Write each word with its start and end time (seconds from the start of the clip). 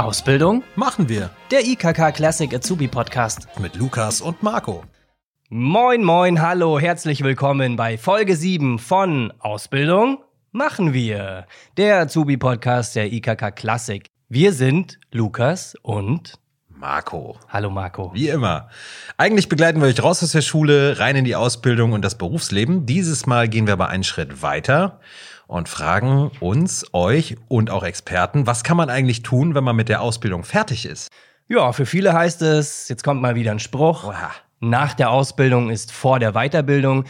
Ausbildung 0.00 0.62
machen 0.76 1.10
wir 1.10 1.30
Der 1.50 1.66
IKK 1.66 2.12
Classic 2.12 2.52
Azubi 2.54 2.88
Podcast. 2.88 3.46
mit 3.58 3.76
Lukas 3.76 4.22
und 4.22 4.42
Marco. 4.42 4.82
Moin, 5.50 6.02
moin, 6.02 6.40
hallo, 6.40 6.80
herzlich 6.80 7.22
willkommen 7.22 7.76
bei 7.76 7.98
Folge 7.98 8.34
7 8.34 8.78
von 8.78 9.30
Ausbildung 9.40 10.24
machen 10.52 10.94
wir. 10.94 11.46
Der 11.76 12.00
Azubi 12.00 12.38
Podcast 12.38 12.96
der 12.96 13.12
IKK 13.12 13.50
Classic. 13.54 14.06
Wir 14.30 14.54
sind 14.54 14.98
Lukas 15.12 15.76
und 15.82 16.38
Marco. 16.68 17.38
Hallo 17.50 17.68
Marco. 17.68 18.14
Wie 18.14 18.28
immer. 18.28 18.70
Eigentlich 19.18 19.50
begleiten 19.50 19.82
wir 19.82 19.88
euch 19.88 20.02
raus 20.02 20.22
aus 20.22 20.32
der 20.32 20.40
Schule, 20.40 20.98
rein 20.98 21.16
in 21.16 21.26
die 21.26 21.36
Ausbildung 21.36 21.92
und 21.92 22.02
das 22.02 22.16
Berufsleben. 22.16 22.86
Dieses 22.86 23.26
Mal 23.26 23.48
gehen 23.50 23.66
wir 23.66 23.74
aber 23.74 23.88
einen 23.88 24.04
Schritt 24.04 24.40
weiter 24.40 24.98
und 25.50 25.68
fragen 25.68 26.30
uns, 26.38 26.86
euch 26.92 27.36
und 27.48 27.70
auch 27.70 27.82
Experten, 27.82 28.46
was 28.46 28.62
kann 28.62 28.76
man 28.76 28.88
eigentlich 28.88 29.22
tun, 29.22 29.56
wenn 29.56 29.64
man 29.64 29.74
mit 29.74 29.88
der 29.88 30.00
Ausbildung 30.00 30.44
fertig 30.44 30.86
ist? 30.86 31.08
Ja, 31.48 31.72
für 31.72 31.86
viele 31.86 32.12
heißt 32.12 32.42
es, 32.42 32.88
jetzt 32.88 33.02
kommt 33.02 33.20
mal 33.20 33.34
wieder 33.34 33.50
ein 33.50 33.58
Spruch. 33.58 34.04
Oha. 34.04 34.30
Nach 34.60 34.94
der 34.94 35.10
Ausbildung 35.10 35.70
ist 35.70 35.90
vor 35.90 36.20
der 36.20 36.32
Weiterbildung. 36.32 37.04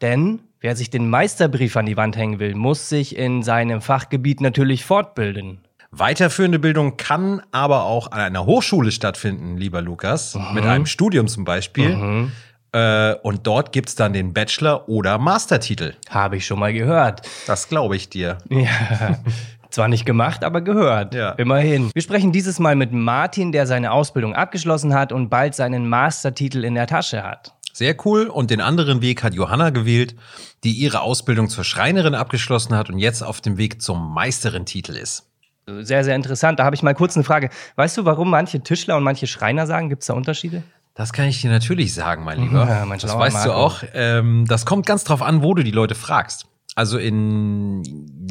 Denn 0.00 0.40
wer 0.60 0.76
sich 0.76 0.90
den 0.90 1.10
Meisterbrief 1.10 1.76
an 1.76 1.86
die 1.86 1.96
Wand 1.96 2.16
hängen 2.16 2.38
will, 2.38 2.54
muss 2.54 2.88
sich 2.88 3.16
in 3.16 3.42
seinem 3.42 3.80
Fachgebiet 3.80 4.40
natürlich 4.40 4.84
fortbilden. 4.84 5.58
Weiterführende 5.90 6.60
Bildung 6.60 6.96
kann 6.96 7.42
aber 7.50 7.84
auch 7.84 8.12
an 8.12 8.20
einer 8.20 8.46
Hochschule 8.46 8.92
stattfinden, 8.92 9.56
lieber 9.56 9.82
Lukas, 9.82 10.38
mit 10.52 10.64
einem 10.64 10.86
Studium 10.86 11.26
zum 11.26 11.44
Beispiel. 11.44 12.30
Äh, 12.74 13.14
und 13.22 13.46
dort 13.46 13.70
gibt's 13.70 13.94
dann 13.94 14.12
den 14.12 14.34
Bachelor- 14.34 14.88
oder 14.88 15.16
Mastertitel. 15.18 15.94
Habe 16.10 16.38
ich 16.38 16.46
schon 16.46 16.58
mal 16.58 16.72
gehört. 16.72 17.22
Das 17.46 17.68
glaube 17.68 17.94
ich 17.94 18.08
dir. 18.08 18.38
Ja. 18.50 19.18
Zwar 19.70 19.86
nicht 19.86 20.04
gemacht, 20.04 20.42
aber 20.42 20.60
gehört. 20.60 21.14
Ja. 21.14 21.30
Immerhin. 21.32 21.90
Wir 21.94 22.02
sprechen 22.02 22.32
dieses 22.32 22.58
Mal 22.58 22.74
mit 22.74 22.92
Martin, 22.92 23.52
der 23.52 23.68
seine 23.68 23.92
Ausbildung 23.92 24.34
abgeschlossen 24.34 24.92
hat 24.92 25.12
und 25.12 25.28
bald 25.28 25.54
seinen 25.54 25.88
Mastertitel 25.88 26.64
in 26.64 26.74
der 26.74 26.88
Tasche 26.88 27.22
hat. 27.22 27.54
Sehr 27.72 27.96
cool. 28.04 28.26
Und 28.26 28.50
den 28.50 28.60
anderen 28.60 29.02
Weg 29.02 29.22
hat 29.22 29.34
Johanna 29.34 29.70
gewählt, 29.70 30.16
die 30.64 30.72
ihre 30.72 31.00
Ausbildung 31.00 31.48
zur 31.48 31.62
Schreinerin 31.62 32.14
abgeschlossen 32.14 32.76
hat 32.76 32.90
und 32.90 32.98
jetzt 32.98 33.22
auf 33.22 33.40
dem 33.40 33.56
Weg 33.56 33.82
zum 33.82 34.12
Meisterin-Titel 34.14 34.96
ist. 34.96 35.28
Sehr, 35.66 36.02
sehr 36.02 36.16
interessant. 36.16 36.58
Da 36.58 36.64
habe 36.64 36.74
ich 36.74 36.82
mal 36.82 36.94
kurz 36.94 37.16
eine 37.16 37.24
Frage. 37.24 37.50
Weißt 37.76 37.96
du, 37.96 38.04
warum 38.04 38.30
manche 38.30 38.60
Tischler 38.60 38.96
und 38.96 39.04
manche 39.04 39.28
Schreiner 39.28 39.66
sagen? 39.66 39.88
Gibt 39.88 40.02
es 40.02 40.08
da 40.08 40.14
Unterschiede? 40.14 40.64
Das 40.94 41.12
kann 41.12 41.26
ich 41.26 41.40
dir 41.40 41.50
natürlich 41.50 41.92
sagen, 41.92 42.24
mein 42.24 42.40
Lieber. 42.40 42.68
Ja, 42.68 42.84
mein 42.86 42.98
das 43.00 43.16
weißt 43.16 43.44
du 43.44 43.48
Marco. 43.50 43.60
auch. 43.64 43.82
Ähm, 43.94 44.44
das 44.46 44.64
kommt 44.64 44.86
ganz 44.86 45.02
drauf 45.04 45.22
an, 45.22 45.42
wo 45.42 45.54
du 45.54 45.62
die 45.64 45.72
Leute 45.72 45.94
fragst. 45.96 46.46
Also 46.76 46.98
in 46.98 47.82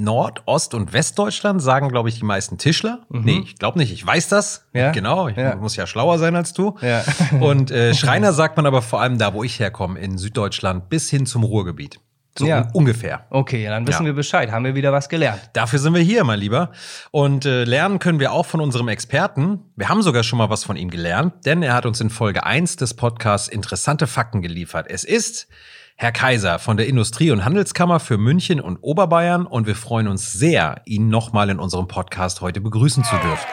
Nord-, 0.01 0.43
Ost- 0.47 0.73
und 0.73 0.91
Westdeutschland 0.91 1.61
sagen, 1.61 1.89
glaube 1.89 2.09
ich, 2.09 2.19
die 2.19 2.25
meisten 2.25 2.57
Tischler. 2.57 3.05
Nee, 3.09 3.41
ich 3.45 3.55
glaube 3.57 3.77
nicht. 3.79 3.91
Ich 3.93 4.05
weiß 4.05 4.27
das. 4.29 4.65
Mhm. 4.73 4.79
Ja? 4.79 4.91
Genau. 4.91 5.27
Ich 5.29 5.37
Ja. 5.37 5.55
muss 5.55 5.75
ja 5.75 5.87
schlauer 5.87 6.19
sein 6.19 6.35
als 6.35 6.53
du. 6.53 6.75
Ja. 6.81 7.03
Und 7.39 7.71
äh, 7.71 7.93
Schreiner 7.95 8.33
sagt 8.33 8.57
man 8.57 8.65
aber 8.65 8.81
vor 8.81 9.01
allem 9.01 9.17
da, 9.17 9.33
wo 9.33 9.43
ich 9.43 9.59
herkomme, 9.59 9.99
in 9.99 10.17
Süddeutschland 10.17 10.89
bis 10.89 11.09
hin 11.09 11.25
zum 11.25 11.43
Ruhrgebiet. 11.43 11.99
So 12.37 12.45
Ja. 12.47 12.61
un 12.61 12.69
ungefähr. 12.73 13.25
Okay, 13.29 13.65
dann 13.65 13.85
wissen 13.87 14.03
Ja. 14.03 14.07
wir 14.07 14.13
Bescheid. 14.13 14.51
Haben 14.51 14.65
wir 14.65 14.73
wieder 14.75 14.91
was 14.91 15.07
gelernt. 15.09 15.39
Dafür 15.53 15.77
sind 15.79 15.93
wir 15.93 16.01
hier, 16.01 16.23
mein 16.23 16.39
Lieber. 16.39 16.71
Und 17.11 17.45
äh, 17.45 17.63
lernen 17.63 17.99
können 17.99 18.19
wir 18.19 18.31
auch 18.31 18.45
von 18.47 18.59
unserem 18.59 18.87
Experten. 18.87 19.59
Wir 19.75 19.89
haben 19.89 20.01
sogar 20.01 20.23
schon 20.23 20.39
mal 20.39 20.49
was 20.49 20.63
von 20.63 20.75
ihm 20.75 20.89
gelernt, 20.89 21.45
denn 21.45 21.61
er 21.61 21.73
hat 21.75 21.85
uns 21.85 22.01
in 22.01 22.09
Folge 22.09 22.43
1 22.45 22.75
des 22.77 22.95
Podcasts 22.95 23.47
interessante 23.47 24.07
Fakten 24.07 24.41
geliefert. 24.41 24.87
Es 24.89 25.03
ist 25.03 25.47
Herr 25.95 26.11
Kaiser 26.11 26.57
von 26.57 26.75
der 26.75 26.87
Industrie- 26.87 27.29
und 27.29 27.45
Handelskammer 27.45 27.99
für 27.99 28.17
München 28.17 28.59
und 28.59 28.77
Oberbayern 28.81 29.45
und 29.45 29.67
wir 29.67 29.75
freuen 29.75 30.07
uns 30.07 30.33
sehr, 30.33 30.81
ihn 30.85 31.09
nochmal 31.09 31.51
in 31.51 31.59
unserem 31.59 31.87
Podcast 31.87 32.41
heute 32.41 32.61
begrüßen 32.61 33.03
zu 33.03 33.15
dürfen. 33.17 33.47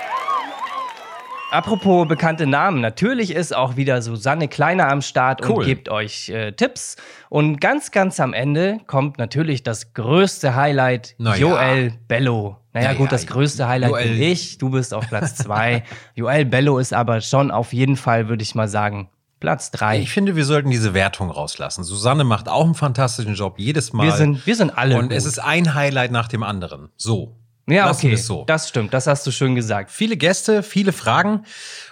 Apropos 1.50 2.06
bekannte 2.06 2.46
Namen, 2.46 2.80
natürlich 2.80 3.32
ist 3.34 3.54
auch 3.54 3.76
wieder 3.76 4.02
Susanne 4.02 4.46
Kleiner 4.46 4.88
am 4.88 5.02
Start 5.02 5.42
und 5.42 5.50
Cool. 5.50 5.64
gibt 5.64 5.88
euch 5.88 6.28
äh, 6.28 6.52
Tipps. 6.52 6.96
Und 7.28 7.60
ganz, 7.60 7.90
ganz 7.90 8.20
am 8.20 8.32
Ende 8.32 8.78
kommt 8.86 9.18
natürlich 9.18 9.64
das 9.64 9.92
größte 9.92 10.54
Highlight, 10.54 11.16
Na 11.18 11.34
ja. 11.34 11.40
Joel 11.40 11.92
Bello. 12.06 12.56
Naja, 12.72 12.92
Ja, 12.92 12.96
gut, 12.96 13.10
das 13.10 13.26
größte 13.26 13.66
Highlight 13.66 13.90
Joel. 13.90 14.08
bin 14.10 14.22
ich. 14.22 14.58
Du 14.58 14.70
bist 14.70 14.94
auf 14.94 15.08
Platz 15.08 15.34
zwei. 15.34 15.82
Joel 16.14 16.44
Bello 16.44 16.78
ist 16.78 16.92
aber 16.94 17.20
schon 17.20 17.50
auf 17.50 17.72
jeden 17.72 17.96
Fall, 17.96 18.28
würde 18.28 18.44
ich 18.44 18.54
mal 18.54 18.68
sagen, 18.68 19.10
Platz 19.40 19.72
drei. 19.72 19.98
Ich 19.98 20.10
finde, 20.10 20.36
wir 20.36 20.44
sollten 20.44 20.70
diese 20.70 20.94
Wertung 20.94 21.30
rauslassen. 21.30 21.82
Susanne 21.82 22.22
macht 22.22 22.48
auch 22.48 22.64
einen 22.64 22.74
fantastischen 22.74 23.34
Job 23.34 23.54
jedes 23.58 23.92
Mal. 23.92 24.04
wir, 24.04 24.12
sind, 24.12 24.46
wir 24.46 24.54
sind 24.54 24.70
alle. 24.78 24.96
und 24.96 25.08
gut. 25.08 25.12
es 25.12 25.24
ist 25.24 25.40
ein 25.40 25.74
Highlight 25.74 26.12
nach 26.12 26.28
dem 26.28 26.44
anderen. 26.44 26.90
So. 26.96 27.36
Ja, 27.72 27.86
Lassen 27.86 28.06
okay. 28.06 28.16
so. 28.16 28.44
Das 28.46 28.68
stimmt, 28.68 28.94
das 28.94 29.06
hast 29.06 29.26
du 29.26 29.30
schön 29.30 29.54
gesagt. 29.54 29.90
Viele 29.90 30.16
Gäste, 30.16 30.62
viele 30.62 30.92
Fragen 30.92 31.44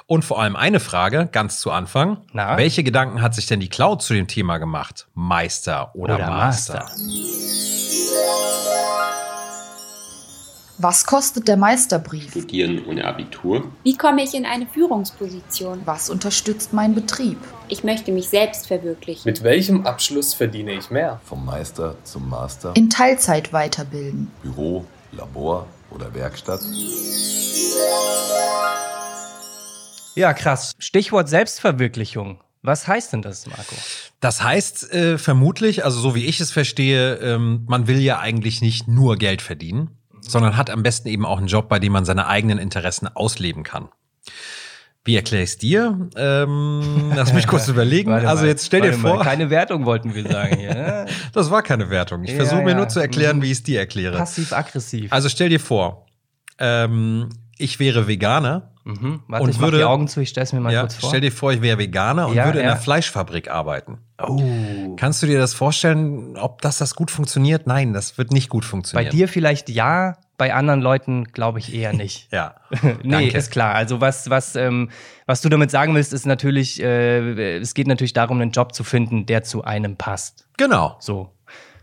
und 0.07 0.25
vor 0.25 0.41
allem 0.41 0.57
eine 0.57 0.81
Frage 0.81 1.29
ganz 1.31 1.61
zu 1.61 1.71
Anfang. 1.71 2.19
Na? 2.33 2.57
Welche 2.57 2.83
Gedanken 2.83 3.23
hat 3.23 3.35
sich 3.35 3.47
denn 3.47 3.61
die 3.61 3.69
Cloud 3.69 4.03
zu 4.03 4.15
dem 4.15 4.29
Thema 4.29 4.59
gemacht? 4.59 5.09
Meister 5.15 5.95
oder, 5.95 6.17
Oder 6.17 6.31
Master? 6.31 6.87
Master. 6.95 7.99
Was 10.81 11.05
kostet 11.05 11.49
der 11.49 11.57
Meisterbrief? 11.57 12.31
Studieren 12.31 12.85
ohne 12.87 13.05
Abitur. 13.05 13.65
Wie 13.83 13.97
komme 13.97 14.23
ich 14.23 14.33
in 14.33 14.47
eine 14.47 14.65
Führungsposition? 14.65 15.81
Was 15.87 16.09
unterstützt 16.09 16.73
mein 16.73 16.95
Betrieb? 16.95 17.37
Ich 17.67 17.83
möchte 17.83 18.13
mich 18.13 18.29
selbst 18.29 18.69
verwirklichen. 18.69 19.23
Mit 19.25 19.43
welchem 19.43 19.87
Abschluss 19.87 20.35
verdiene 20.35 20.75
ich 20.75 20.89
mehr? 20.89 21.21
Vom 21.25 21.45
Meister 21.45 21.97
zum 22.05 22.31
Master, 22.31 22.77
In 22.77 22.91
Teilzeit 22.91 23.53
weiterbilden. 23.53 24.31
Büro, 24.41 24.85
Labor 25.19 25.67
oder 25.91 26.15
Werkstatt. 26.15 26.61
Ja, 30.15 30.33
krass. 30.33 30.75
Stichwort 30.79 31.29
Selbstverwirklichung. 31.29 32.41
Was 32.63 32.89
heißt 32.89 33.13
denn 33.13 33.23
das, 33.23 33.47
Marco? 33.47 33.77
Das 34.21 34.43
heißt 34.43 34.93
äh, 34.93 35.19
vermutlich, 35.19 35.85
also 35.85 36.01
so 36.01 36.15
wie 36.15 36.25
ich 36.25 36.41
es 36.41 36.51
verstehe, 36.51 37.15
ähm, 37.17 37.65
man 37.69 37.87
will 37.87 38.01
ja 38.01 38.19
eigentlich 38.19 38.61
nicht 38.61 38.89
nur 38.89 39.17
Geld 39.17 39.43
verdienen, 39.43 39.91
sondern 40.21 40.57
hat 40.57 40.71
am 40.71 40.83
besten 40.83 41.09
eben 41.09 41.25
auch 41.25 41.39
einen 41.39 41.47
Job, 41.47 41.69
bei 41.69 41.79
dem 41.79 41.93
man 41.93 42.05
seine 42.05 42.27
eigenen 42.27 42.59
Interessen 42.59 43.07
ausleben 43.07 43.63
kann. 43.63 43.89
Wie 45.05 45.17
erkläre 45.17 45.43
ich 45.45 45.51
es 45.51 45.59
dir? 45.59 46.09
Ähm, 46.17 47.13
lass 47.15 47.33
mich 47.33 47.47
kurz 47.47 47.67
überlegen. 47.69 48.13
Also 48.13 48.43
mal, 48.43 48.47
jetzt 48.49 48.67
stell 48.67 48.83
dir 48.83 48.89
warte 48.89 49.03
mal, 49.03 49.15
vor, 49.15 49.25
Keine 49.25 49.49
Wertung 49.49 49.87
wollten 49.87 50.15
wir 50.15 50.23
sagen 50.29 50.57
hier. 50.59 50.75
ne? 50.75 51.07
das 51.33 51.51
war 51.51 51.63
keine 51.63 51.89
Wertung. 51.89 52.25
Ich 52.25 52.31
Ja, 52.31 52.37
versuche 52.37 52.63
mir 52.63 52.71
ja. 52.73 52.77
nur 52.77 52.89
zu 52.89 53.01
erklären, 53.01 53.39
Mhm. 53.39 53.43
wie 53.43 53.47
ich 53.47 53.53
es 53.59 53.63
dir 53.63 53.79
erkläre. 53.79 54.19
Passiv-aggressiv. 54.19 55.11
Also 55.13 55.29
stell 55.31 55.49
dir 55.49 55.61
vor, 55.61 56.07
ähm, 56.59 57.29
ich 57.57 57.79
wäre 57.81 58.07
Veganer. 58.07 58.73
mhm. 58.85 59.23
Warte, 59.29 59.45
und 59.45 59.51
ich 59.51 59.61
würde- 59.61 59.79
die 59.79 59.85
Augen 59.85 60.09
zu, 60.09 60.21
ich 60.21 60.29
stell's 60.29 60.53
mir 60.53 60.61
mal 60.61 60.73
Ja, 60.73 60.81
kurz 60.81 60.97
vor. 60.97 61.09
stell 61.09 61.21
dir 61.23 61.33
vor, 61.33 61.53
ich 61.53 61.63
wäre 61.63 61.79
Veganer 61.79 62.29
und 62.29 62.35
Ja, 62.35 62.45
würde 62.47 62.59
in 62.61 62.67
einer 62.67 62.77
Fleischfabrik 62.77 63.51
arbeiten. 63.51 63.99
oh. 64.23 64.95
Kannst 64.97 65.23
du 65.23 65.27
dir 65.27 65.39
das 65.39 65.55
vorstellen, 65.55 66.37
ob 66.37 66.61
das 66.63 66.79
das 66.79 66.95
gut 66.95 67.11
funktioniert? 67.11 67.67
Nein, 67.67 67.93
das 67.95 68.19
wird 68.19 68.33
nicht 68.33 68.49
gut 68.51 68.65
Bei 68.65 68.69
funktionieren. 68.69 69.11
dir 69.11 69.29
vielleicht 69.29 69.69
ja, 69.71 70.17
bei 70.39 70.55
anderen 70.55 70.81
Leuten 70.81 71.25
glaube 71.25 71.59
ich 71.59 71.75
eher 71.75 71.93
nicht. 71.93 72.29
Ja. 72.39 72.55
nee, 73.03 73.11
Danke. 73.11 73.37
ist 73.37 73.51
klar. 73.51 73.75
Also 73.75 74.01
was, 74.01 74.31
was, 74.31 74.55
ähm, 74.55 74.91
was 75.27 75.41
du 75.41 75.49
damit 75.49 75.71
sagen 75.71 75.95
willst, 75.95 76.13
ist 76.13 76.27
natürlich, 76.27 76.81
äh, 76.81 77.57
es 77.57 77.75
geht 77.75 77.89
natürlich 77.89 78.13
darum, 78.13 78.41
einen 78.41 78.53
Job 78.53 78.75
zu 78.75 78.85
finden, 78.85 79.27
der 79.27 79.43
zu 79.43 79.65
einem 79.65 79.97
passt. 79.97 80.47
Genau. 80.57 80.97
So. 81.01 81.33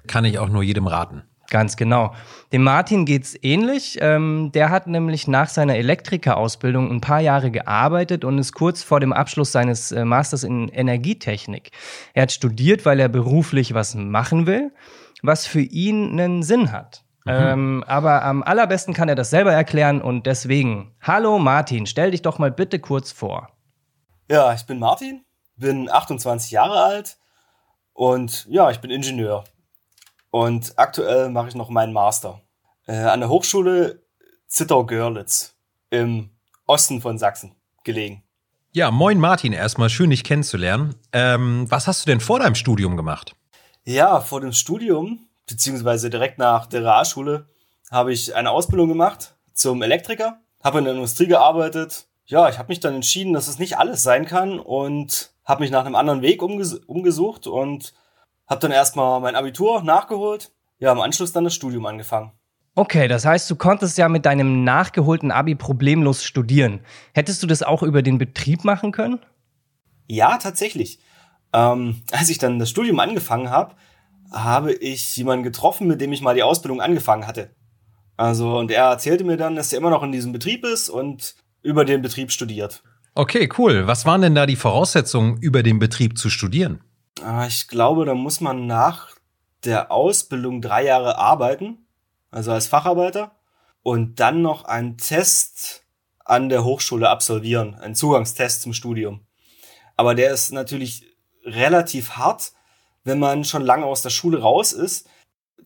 Kann 0.08 0.24
ich 0.24 0.40
auch 0.40 0.50
nur 0.50 0.64
jedem 0.64 0.88
raten. 0.88 1.24
Ganz 1.50 1.78
genau. 1.78 2.14
Dem 2.54 2.64
Martin 2.64 3.06
geht's 3.06 3.36
ähnlich. 3.42 3.98
Ähm, 4.02 4.52
der 4.54 4.70
hat 4.70 4.88
nämlich 4.88 5.28
nach 5.28 5.50
seiner 5.50 5.76
Elektrikerausbildung 5.76 6.90
ein 6.90 7.02
paar 7.02 7.20
Jahre 7.22 7.52
gearbeitet 7.52 8.24
und 8.24 8.40
ist 8.40 8.54
kurz 8.54 8.82
vor 8.82 9.00
dem 9.00 9.14
Abschluss 9.14 9.52
seines 9.52 9.92
äh, 9.92 10.06
Masters 10.06 10.44
in 10.44 10.70
Energietechnik. 10.70 11.72
Er 12.14 12.24
hat 12.24 12.32
studiert, 12.32 12.86
weil 12.86 13.00
er 13.00 13.10
beruflich 13.10 13.74
was 13.74 13.96
machen 13.96 14.48
will, 14.48 14.72
was 15.22 15.46
für 15.46 15.62
ihn 15.62 16.12
einen 16.20 16.44
Sinn 16.44 16.72
hat. 16.72 17.05
Ähm, 17.28 17.84
aber 17.88 18.24
am 18.24 18.44
allerbesten 18.44 18.94
kann 18.94 19.10
er 19.10 19.16
das 19.16 19.32
selber 19.32 19.52
erklären 19.52 20.02
und 20.02 20.26
deswegen, 20.26 20.96
hallo 21.02 21.40
Martin, 21.40 21.88
stell 21.88 22.12
dich 22.12 22.22
doch 22.22 22.38
mal 22.38 22.52
bitte 22.52 22.80
kurz 22.80 23.12
vor. 23.12 23.50
Ja, 24.30 24.54
ich 24.54 24.66
bin 24.66 24.80
Martin, 24.80 25.26
bin 25.56 25.90
28 25.90 26.52
Jahre 26.52 26.84
alt 26.84 27.18
und 27.94 28.46
ja, 28.50 28.70
ich 28.70 28.80
bin 28.80 28.92
Ingenieur. 28.92 29.44
Und 30.30 30.74
aktuell 30.78 31.30
mache 31.30 31.48
ich 31.48 31.56
noch 31.56 31.70
meinen 31.70 31.94
Master 31.94 32.42
äh, 32.88 32.96
an 32.96 33.22
der 33.22 33.30
Hochschule 33.30 34.04
Zittau-Görlitz 34.48 35.56
im 35.90 36.30
Osten 36.68 37.02
von 37.02 37.18
Sachsen 37.18 37.56
gelegen. 37.84 38.24
Ja, 38.72 38.92
moin 38.92 39.20
Martin, 39.20 39.54
erstmal 39.54 39.90
schön 39.90 40.10
dich 40.10 40.24
kennenzulernen. 40.24 40.96
Ähm, 41.14 41.66
was 41.70 41.88
hast 41.88 42.06
du 42.06 42.12
denn 42.12 42.20
vor 42.20 42.40
deinem 42.40 42.56
Studium 42.56 42.98
gemacht? 42.98 43.36
Ja, 43.86 44.20
vor 44.20 44.42
dem 44.42 44.52
Studium, 44.52 45.20
beziehungsweise 45.48 46.10
direkt 46.10 46.38
nach 46.38 46.66
der 46.66 46.82
Realschule, 46.82 47.48
habe 47.92 48.14
ich 48.14 48.36
eine 48.36 48.52
Ausbildung 48.52 48.88
gemacht 48.90 49.36
zum 49.54 49.82
Elektriker, 49.82 50.40
habe 50.64 50.80
in 50.80 50.86
der 50.86 50.94
Industrie 50.94 51.28
gearbeitet. 51.28 52.08
Ja, 52.26 52.50
ich 52.50 52.58
habe 52.58 52.70
mich 52.70 52.80
dann 52.80 52.96
entschieden, 52.96 53.34
dass 53.34 53.48
es 53.48 53.60
nicht 53.60 53.78
alles 53.78 54.04
sein 54.04 54.26
kann 54.26 54.60
und 54.60 55.32
habe 55.44 55.62
mich 55.62 55.72
nach 55.72 55.86
einem 55.86 55.96
anderen 55.96 56.22
Weg 56.22 56.42
umges 56.42 56.74
umgesucht 56.74 57.46
und 57.46 57.94
habe 58.48 58.62
dann 58.62 58.72
erstmal 58.72 59.20
mein 59.22 59.36
Abitur 59.36 59.84
nachgeholt. 59.84 60.52
Ja, 60.80 60.92
im 60.92 61.00
Anschluss 61.00 61.32
dann 61.32 61.44
das 61.44 61.54
Studium 61.54 61.86
angefangen. 61.86 62.32
Okay, 62.78 63.08
das 63.08 63.26
heißt, 63.26 63.50
du 63.50 63.56
konntest 63.56 63.98
ja 63.98 64.10
mit 64.10 64.26
deinem 64.26 64.66
nachgeholten 64.66 65.32
Abi 65.32 65.56
problemlos 65.56 66.26
studieren. 66.26 66.82
Hättest 67.14 67.42
du 67.42 67.48
das 67.48 67.64
auch 67.64 67.84
über 67.84 68.02
den 68.02 68.18
Betrieb 68.18 68.66
machen 68.66 68.92
können? 68.92 69.20
Ja, 70.08 70.38
tatsächlich. 70.38 71.00
Ähm, 71.54 72.04
als 72.12 72.30
ich 72.30 72.38
dann 72.38 72.60
das 72.60 72.70
Studium 72.70 73.00
angefangen 73.00 73.50
habe, 73.50 73.76
habe 74.32 74.74
ich 74.74 75.16
jemanden 75.18 75.44
getroffen, 75.44 75.88
mit 75.88 76.02
dem 76.02 76.12
ich 76.12 76.22
mal 76.22 76.36
die 76.36 76.44
Ausbildung 76.44 76.82
angefangen 76.82 77.28
hatte. 77.28 77.56
Also, 78.18 78.58
und 78.58 78.72
er 78.72 78.86
erzählte 78.86 79.24
mir 79.24 79.38
dann, 79.38 79.56
dass 79.56 79.74
er 79.74 79.80
immer 79.80 79.90
noch 79.90 80.04
in 80.04 80.12
diesem 80.12 80.32
Betrieb 80.32 80.64
ist 80.66 80.90
und 80.90 81.36
über 81.62 81.86
den 81.86 82.02
Betrieb 82.02 82.32
studiert. 82.32 82.84
Okay, 83.14 83.50
cool. 83.58 83.88
Was 83.88 84.06
waren 84.06 84.22
denn 84.22 84.36
da 84.36 84.46
die 84.46 84.56
Voraussetzungen, 84.56 85.38
über 85.38 85.64
den 85.64 85.80
Betrieb 85.80 86.18
zu 86.18 86.30
studieren? 86.30 86.82
Ah, 87.22 87.46
Ich 87.48 87.68
glaube, 87.68 88.06
da 88.06 88.14
muss 88.14 88.42
man 88.42 88.68
nach 88.68 89.10
der 89.64 89.92
Ausbildung 89.92 90.62
drei 90.62 90.86
Jahre 90.86 91.18
arbeiten, 91.18 91.88
also 92.30 92.52
als 92.52 92.68
Facharbeiter, 92.68 93.32
und 93.82 94.20
dann 94.20 94.42
noch 94.42 94.66
einen 94.66 94.98
Test 94.98 95.84
an 96.24 96.50
der 96.50 96.64
Hochschule 96.64 97.10
absolvieren, 97.10 97.76
einen 97.76 97.96
Zugangstest 97.96 98.62
zum 98.62 98.74
Studium. 98.74 99.26
Aber 99.96 100.16
der 100.16 100.32
ist 100.32 100.52
natürlich 100.52 101.06
relativ 101.46 102.12
hart, 102.12 102.52
wenn 103.06 103.20
man 103.20 103.46
schon 103.46 103.64
lange 103.64 103.86
aus 103.86 104.02
der 104.02 104.10
Schule 104.10 104.42
raus 104.42 104.74
ist. 104.74 105.08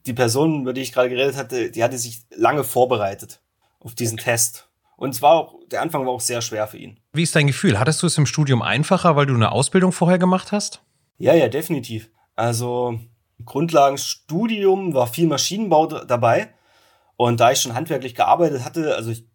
Die 0.06 0.14
Person, 0.14 0.62
über 0.62 0.74
die 0.74 0.82
ich 0.82 0.94
gerade 0.94 1.10
geredet 1.10 1.36
hatte, 1.36 1.72
die 1.72 1.84
hatte 1.84 1.98
sich 1.98 2.22
lange 2.36 2.64
vorbereitet 2.64 3.42
auf 3.80 3.96
diesen 3.96 4.18
Test. 4.18 4.70
Und 4.98 5.16
es 5.16 5.22
war 5.22 5.34
auch, 5.34 5.56
der 5.72 5.82
Anfang 5.82 6.06
war 6.06 6.12
auch 6.12 6.22
sehr 6.22 6.42
schwer 6.42 6.68
für 6.68 6.78
ihn. 6.78 7.00
Wie 7.14 7.24
ist 7.24 7.36
dein 7.36 7.48
Gefühl? 7.48 7.80
Hattest 7.80 8.04
du 8.04 8.08
es 8.08 8.18
im 8.18 8.26
Studium 8.26 8.62
einfacher, 8.62 9.16
weil 9.16 9.26
du 9.26 9.34
eine 9.34 9.52
Ausbildung 9.52 9.92
vorher 9.92 10.20
gemacht 10.20 10.52
hast? 10.52 10.84
Ja, 11.18 11.34
ja, 11.34 11.48
definitiv. 11.48 12.10
Also 12.36 13.00
Grundlagenstudium 13.46 14.94
war 14.94 15.08
viel 15.08 15.28
Maschinenbau 15.28 15.88
dabei. 15.88 16.54
Und 17.16 17.40
da 17.40 17.52
ich 17.52 17.60
schon 17.60 17.76
handwerklich 17.76 18.16
gearbeitet 18.16 18.64
hatte, 18.64 18.96
also 18.96 19.12
ich 19.12 19.26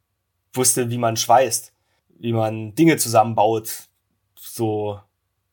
wusste, 0.53 0.91
wie 0.91 0.99
man 0.99 1.17
schweißt, 1.17 1.73
wie 2.19 2.33
man 2.33 2.75
Dinge 2.75 2.97
zusammenbaut. 2.97 3.89
So, 4.35 5.01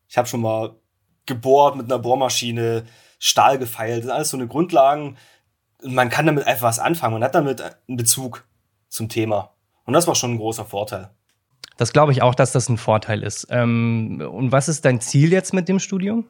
ich 0.08 0.18
habe 0.18 0.28
schon 0.28 0.42
mal 0.42 0.76
gebohrt 1.26 1.76
mit 1.76 1.86
einer 1.86 2.00
Bohrmaschine, 2.00 2.86
Stahl 3.20 3.58
gefeilt, 3.60 4.00
das 4.00 4.06
sind 4.06 4.12
alles 4.12 4.30
so 4.30 4.38
eine 4.38 4.48
Grundlagen. 4.48 5.18
Und 5.84 5.94
man 5.94 6.10
kann 6.10 6.26
damit 6.26 6.48
einfach 6.48 6.68
was 6.68 6.80
anfangen. 6.80 7.14
Man 7.14 7.24
hat 7.24 7.36
damit 7.36 7.62
einen 7.62 7.98
Bezug 7.98 8.46
zum 8.90 9.10
Thema. 9.10 9.54
Und 9.86 9.94
das 9.94 10.08
war 10.08 10.16
schon 10.16 10.34
ein 10.34 10.38
großer 10.38 10.66
Vorteil. 10.66 11.10
Das 11.78 11.94
glaube 11.94 12.12
ich 12.12 12.22
auch, 12.22 12.36
dass 12.36 12.52
das 12.52 12.70
ein 12.70 12.78
Vorteil 12.78 13.24
ist. 13.24 13.48
Ähm, 13.50 14.22
und 14.32 14.52
was 14.52 14.70
ist 14.70 14.86
dein 14.86 15.02
Ziel 15.02 15.32
jetzt 15.32 15.54
mit 15.54 15.68
dem 15.68 15.80
Studium? 15.80 16.26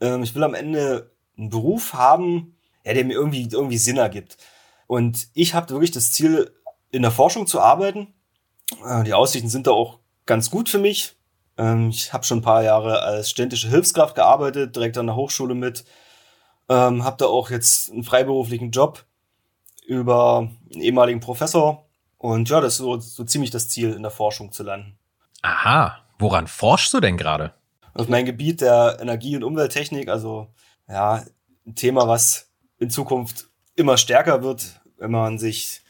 Ähm, 0.00 0.22
ich 0.22 0.34
will 0.34 0.44
am 0.44 0.54
Ende 0.54 1.10
einen 1.38 1.50
Beruf 1.50 1.94
haben, 1.94 2.56
ja, 2.84 2.92
der 2.92 3.04
mir 3.04 3.14
irgendwie, 3.14 3.48
irgendwie 3.50 3.78
Sinn 3.78 3.96
ergibt. 3.96 4.36
Und 4.86 5.28
ich 5.34 5.54
habe 5.54 5.70
wirklich 5.70 5.90
das 5.90 6.12
Ziel, 6.12 6.52
in 6.90 7.02
der 7.02 7.10
Forschung 7.10 7.46
zu 7.46 7.60
arbeiten. 7.60 8.14
Äh, 8.84 9.04
die 9.04 9.14
Aussichten 9.14 9.48
sind 9.48 9.66
da 9.66 9.72
auch 9.72 9.98
ganz 10.24 10.50
gut 10.50 10.68
für 10.68 10.78
mich. 10.78 11.16
Ähm, 11.58 11.90
ich 11.90 12.12
habe 12.12 12.24
schon 12.24 12.38
ein 12.38 12.42
paar 12.42 12.62
Jahre 12.62 13.02
als 13.02 13.30
studentische 13.30 13.68
Hilfskraft 13.68 14.14
gearbeitet, 14.14 14.76
direkt 14.76 14.98
an 14.98 15.06
der 15.06 15.16
Hochschule 15.16 15.54
mit. 15.54 15.84
Ähm, 16.68 17.04
habe 17.04 17.16
da 17.18 17.26
auch 17.26 17.50
jetzt 17.50 17.92
einen 17.92 18.04
freiberuflichen 18.04 18.70
Job 18.70 19.04
über 19.86 20.50
einen 20.72 20.82
ehemaligen 20.82 21.20
Professor. 21.20 21.86
Und 22.18 22.48
ja, 22.48 22.60
das 22.60 22.74
ist 22.74 22.78
so, 22.78 22.98
so 22.98 23.24
ziemlich 23.24 23.50
das 23.50 23.68
Ziel, 23.68 23.92
in 23.92 24.02
der 24.02 24.10
Forschung 24.10 24.52
zu 24.52 24.62
landen. 24.62 24.98
Aha. 25.42 25.98
Woran 26.18 26.46
forschst 26.46 26.92
du 26.94 27.00
denn 27.00 27.16
gerade? 27.16 27.52
auf 27.96 28.08
mein 28.08 28.26
Gebiet 28.26 28.60
der 28.60 28.98
Energie- 29.00 29.36
und 29.36 29.44
Umwelttechnik, 29.44 30.08
also 30.08 30.48
ja, 30.88 31.24
ein 31.66 31.74
Thema, 31.74 32.06
was 32.06 32.50
in 32.78 32.90
Zukunft 32.90 33.48
immer 33.74 33.96
stärker 33.96 34.42
wird, 34.42 34.80
wenn 34.98 35.10
man 35.10 35.38
sich 35.38 35.82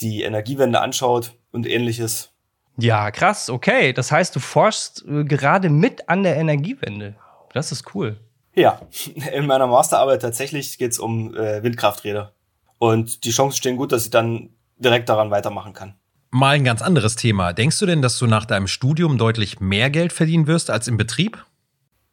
die 0.00 0.22
Energiewende 0.22 0.80
anschaut 0.80 1.32
und 1.52 1.66
ähnliches. 1.66 2.32
Ja, 2.76 3.10
krass, 3.10 3.50
okay. 3.50 3.92
Das 3.92 4.10
heißt, 4.10 4.34
du 4.34 4.40
forschst 4.40 5.04
äh, 5.08 5.24
gerade 5.24 5.68
mit 5.68 6.08
an 6.08 6.22
der 6.22 6.36
Energiewende. 6.36 7.14
Das 7.52 7.72
ist 7.72 7.94
cool. 7.94 8.18
Ja, 8.54 8.80
in 9.32 9.46
meiner 9.46 9.66
Masterarbeit 9.66 10.22
tatsächlich 10.22 10.78
geht 10.78 10.92
es 10.92 10.98
um 10.98 11.34
äh, 11.34 11.62
Windkrafträder. 11.62 12.32
Und 12.78 13.24
die 13.24 13.30
Chancen 13.30 13.56
stehen 13.56 13.76
gut, 13.76 13.92
dass 13.92 14.04
ich 14.04 14.10
dann 14.10 14.50
direkt 14.76 15.08
daran 15.08 15.30
weitermachen 15.30 15.72
kann. 15.72 15.94
Mal 16.30 16.56
ein 16.56 16.64
ganz 16.64 16.82
anderes 16.82 17.14
Thema. 17.14 17.52
Denkst 17.52 17.78
du 17.78 17.86
denn, 17.86 18.02
dass 18.02 18.18
du 18.18 18.26
nach 18.26 18.44
deinem 18.44 18.66
Studium 18.66 19.18
deutlich 19.18 19.60
mehr 19.60 19.88
Geld 19.88 20.12
verdienen 20.12 20.48
wirst 20.48 20.68
als 20.68 20.88
im 20.88 20.96
Betrieb? 20.96 21.44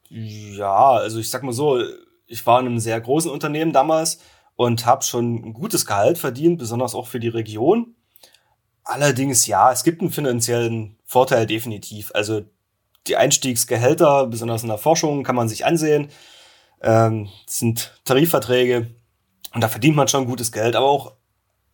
Ja, 0.09 0.91
also 0.91 1.19
ich 1.19 1.29
sag 1.29 1.41
mal 1.41 1.53
so, 1.53 1.81
ich 2.27 2.45
war 2.45 2.59
in 2.59 2.67
einem 2.67 2.79
sehr 2.79 3.01
großen 3.01 3.31
Unternehmen 3.31 3.73
damals 3.73 4.19
und 4.55 4.85
habe 4.85 5.03
schon 5.03 5.35
ein 5.43 5.53
gutes 5.53 5.87
Gehalt 5.87 6.19
verdient, 6.19 6.59
besonders 6.59 6.93
auch 6.93 7.07
für 7.07 7.19
die 7.19 7.29
Region. 7.29 7.95
Allerdings 8.83 9.47
ja, 9.47 9.71
es 9.71 9.83
gibt 9.83 10.01
einen 10.01 10.11
finanziellen 10.11 10.97
Vorteil 11.05 11.45
definitiv. 11.45 12.11
Also 12.13 12.41
die 13.07 13.15
Einstiegsgehälter, 13.15 14.27
besonders 14.27 14.63
in 14.63 14.69
der 14.69 14.77
Forschung, 14.77 15.23
kann 15.23 15.35
man 15.35 15.49
sich 15.49 15.65
ansehen. 15.65 16.09
Ähm, 16.81 17.29
sind 17.45 17.99
Tarifverträge 18.05 18.87
und 19.53 19.61
da 19.61 19.67
verdient 19.67 19.95
man 19.95 20.07
schon 20.07 20.25
gutes 20.25 20.51
Geld. 20.51 20.75
Aber 20.75 20.87
auch, 20.87 21.13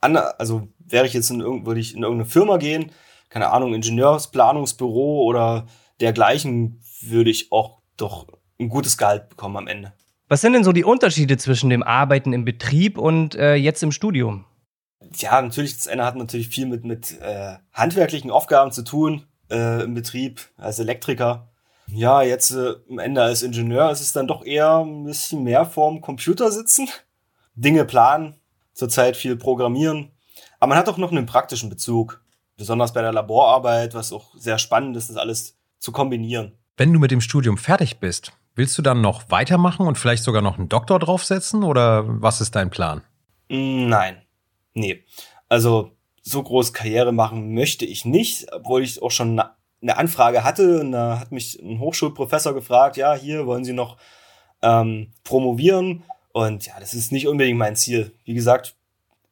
an, 0.01 0.17
also 0.17 0.67
wäre 0.79 1.05
ich 1.05 1.13
jetzt 1.13 1.29
in, 1.29 1.65
würde 1.65 1.79
ich 1.79 1.95
in 1.95 2.03
irgendeine 2.03 2.29
Firma 2.29 2.57
gehen, 2.57 2.91
keine 3.29 3.51
Ahnung, 3.51 3.73
Ingenieursplanungsbüro 3.73 5.23
oder 5.23 5.67
dergleichen, 5.99 6.81
würde 7.01 7.29
ich 7.29 7.51
auch 7.51 7.79
doch 7.97 8.27
ein 8.59 8.69
gutes 8.69 8.97
Gehalt 8.97 9.29
bekommen 9.29 9.57
am 9.57 9.67
Ende. 9.67 9.93
Was 10.29 10.41
sind 10.41 10.53
denn 10.53 10.63
so 10.63 10.73
die 10.73 10.83
Unterschiede 10.83 11.37
zwischen 11.37 11.69
dem 11.69 11.83
Arbeiten 11.83 12.33
im 12.33 12.43
Betrieb 12.43 12.97
und 12.97 13.35
äh, 13.35 13.55
jetzt 13.55 13.81
im 13.81 13.91
Studium? 13.91 14.45
Ja, 15.15 15.41
natürlich, 15.41 15.75
das 15.75 15.87
eine 15.87 16.05
hat 16.05 16.15
natürlich 16.15 16.49
viel 16.49 16.65
mit, 16.65 16.83
mit 16.83 17.19
äh, 17.21 17.57
handwerklichen 17.73 18.31
Aufgaben 18.31 18.71
zu 18.71 18.83
tun 18.83 19.25
äh, 19.49 19.83
im 19.83 19.93
Betrieb 19.93 20.41
als 20.57 20.79
Elektriker. 20.79 21.49
Ja, 21.87 22.21
jetzt 22.21 22.51
äh, 22.51 22.75
am 22.89 22.99
Ende 22.99 23.21
als 23.21 23.43
Ingenieur 23.43 23.91
ist 23.91 24.01
es 24.01 24.11
dann 24.11 24.27
doch 24.27 24.43
eher 24.43 24.79
ein 24.79 25.05
bisschen 25.05 25.43
mehr 25.43 25.65
vorm 25.65 26.01
Computer 26.01 26.51
sitzen, 26.51 26.89
Dinge 27.55 27.85
planen, 27.85 28.35
zurzeit 28.73 29.15
viel 29.15 29.37
programmieren. 29.37 30.11
Aber 30.59 30.69
man 30.69 30.77
hat 30.77 30.89
auch 30.89 30.97
noch 30.97 31.11
einen 31.11 31.25
praktischen 31.25 31.69
Bezug, 31.69 32.21
besonders 32.57 32.93
bei 32.93 33.01
der 33.01 33.13
Laborarbeit, 33.13 33.93
was 33.93 34.11
auch 34.11 34.35
sehr 34.35 34.57
spannend 34.57 34.97
ist, 34.97 35.09
das 35.09 35.17
alles 35.17 35.57
zu 35.79 35.91
kombinieren. 35.91 36.53
Wenn 36.75 36.91
du 36.91 36.99
mit 36.99 37.11
dem 37.11 37.21
Studium 37.21 37.57
fertig 37.57 37.99
bist, 37.99 38.33
willst 38.55 38.77
du 38.77 38.81
dann 38.81 39.01
noch 39.01 39.29
weitermachen 39.29 39.87
und 39.87 39.97
vielleicht 39.97 40.23
sogar 40.23 40.41
noch 40.41 40.57
einen 40.57 40.69
Doktor 40.69 40.99
draufsetzen 40.99 41.63
oder 41.63 42.03
was 42.05 42.41
ist 42.41 42.55
dein 42.55 42.69
Plan? 42.69 43.01
Nein. 43.49 44.21
Nee. 44.77 45.03
Also 45.49 45.91
so 46.21 46.43
groß 46.43 46.71
Karriere 46.71 47.11
machen 47.11 47.53
möchte 47.53 47.85
ich 47.85 48.05
nicht, 48.05 48.53
obwohl 48.53 48.83
ich 48.83 49.01
auch 49.01 49.11
schon 49.11 49.41
eine 49.81 49.97
Anfrage 49.97 50.43
hatte 50.43 50.81
und 50.81 50.91
da 50.91 51.19
hat 51.19 51.31
mich 51.31 51.59
ein 51.59 51.79
Hochschulprofessor 51.79 52.53
gefragt, 52.53 52.95
ja, 52.95 53.15
hier 53.15 53.47
wollen 53.47 53.63
Sie 53.63 53.73
noch 53.73 53.97
ähm, 54.61 55.11
promovieren 55.23 56.03
und 56.31 56.67
ja, 56.67 56.73
das 56.79 56.93
ist 56.93 57.11
nicht 57.11 57.27
unbedingt 57.27 57.57
mein 57.57 57.75
Ziel. 57.75 58.13
Wie 58.23 58.33
gesagt, 58.33 58.75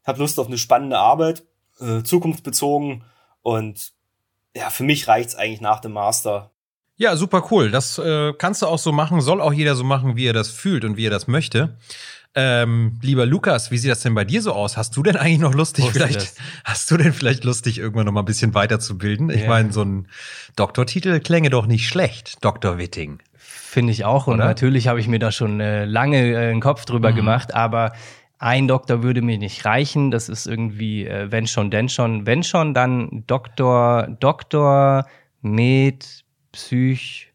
habe 0.03 0.19
Lust 0.19 0.39
auf 0.39 0.47
eine 0.47 0.57
spannende 0.57 0.97
Arbeit, 0.97 1.43
äh, 1.79 2.01
zukunftsbezogen 2.01 3.03
und 3.41 3.93
ja, 4.55 4.69
für 4.69 4.83
mich 4.83 5.07
reicht's 5.07 5.35
eigentlich 5.35 5.61
nach 5.61 5.79
dem 5.79 5.93
Master. 5.93 6.51
Ja, 6.97 7.17
super 7.17 7.47
cool. 7.51 7.69
Das 7.69 7.99
äh, 7.99 8.33
kannst 8.33 8.61
du 8.61 8.67
auch 8.67 8.79
so 8.79 8.91
machen, 8.91 9.21
soll 9.21 9.41
auch 9.41 9.53
jeder 9.53 9.75
so 9.75 9.83
machen, 9.83 10.15
wie 10.15 10.25
er 10.25 10.33
das 10.33 10.49
fühlt 10.49 10.85
und 10.85 10.97
wie 10.97 11.05
er 11.05 11.11
das 11.11 11.27
möchte. 11.27 11.77
Ähm, 12.37 12.99
lieber 13.01 13.25
Lukas, 13.25 13.71
wie 13.71 13.77
sieht 13.77 13.89
das 13.89 14.01
denn 14.01 14.13
bei 14.13 14.25
dir 14.25 14.41
so 14.41 14.51
aus? 14.51 14.75
Hast 14.75 14.95
du 14.97 15.03
denn 15.03 15.15
eigentlich 15.15 15.39
noch 15.39 15.53
Lust, 15.53 15.77
dich 15.77 15.85
Wusste 15.85 15.99
vielleicht, 15.99 16.15
das. 16.21 16.35
hast 16.65 16.91
du 16.91 16.97
denn 16.97 17.13
vielleicht 17.13 17.45
Lust, 17.45 17.65
dich 17.65 17.77
irgendwann 17.77 18.05
noch 18.05 18.11
mal 18.11 18.21
ein 18.23 18.25
bisschen 18.25 18.53
weiterzubilden? 18.53 19.29
Ich 19.29 19.43
Ja. 19.43 19.47
meine, 19.47 19.71
so 19.71 19.83
ein 19.83 20.07
Doktortitel 20.57 21.19
klänge 21.21 21.49
doch 21.49 21.65
nicht 21.65 21.87
schlecht, 21.87 22.43
Dr. 22.43 22.77
Witting. 22.77 23.19
Finde 23.37 23.93
ich 23.93 24.03
auch. 24.03 24.27
Und 24.27 24.35
Oder? 24.35 24.45
natürlich 24.45 24.87
habe 24.89 24.99
ich 24.99 25.07
mir 25.07 25.19
da 25.19 25.31
schon 25.31 25.61
äh, 25.61 25.85
lange 25.85 26.33
äh, 26.33 26.49
einen 26.51 26.59
Kopf 26.61 26.83
drüber 26.83 27.11
Mhm. 27.11 27.15
gemacht, 27.15 27.53
aber 27.53 27.93
ein 28.37 28.67
Doktor 28.67 29.01
würde 29.01 29.21
mir 29.21 29.37
nicht 29.37 29.63
reichen. 29.63 30.11
Das 30.11 30.27
ist 30.27 30.45
irgendwie, 30.45 31.05
äh, 31.07 31.31
wenn 31.31 31.47
schon, 31.47 31.71
denn 31.71 31.87
schon. 31.87 32.25
Wenn 32.25 32.43
schon, 32.43 32.73
dann 32.73 33.23
Doktor, 33.27 34.07
Doktor, 34.19 35.07
Med, 35.41 36.05
Psych, 36.51 37.31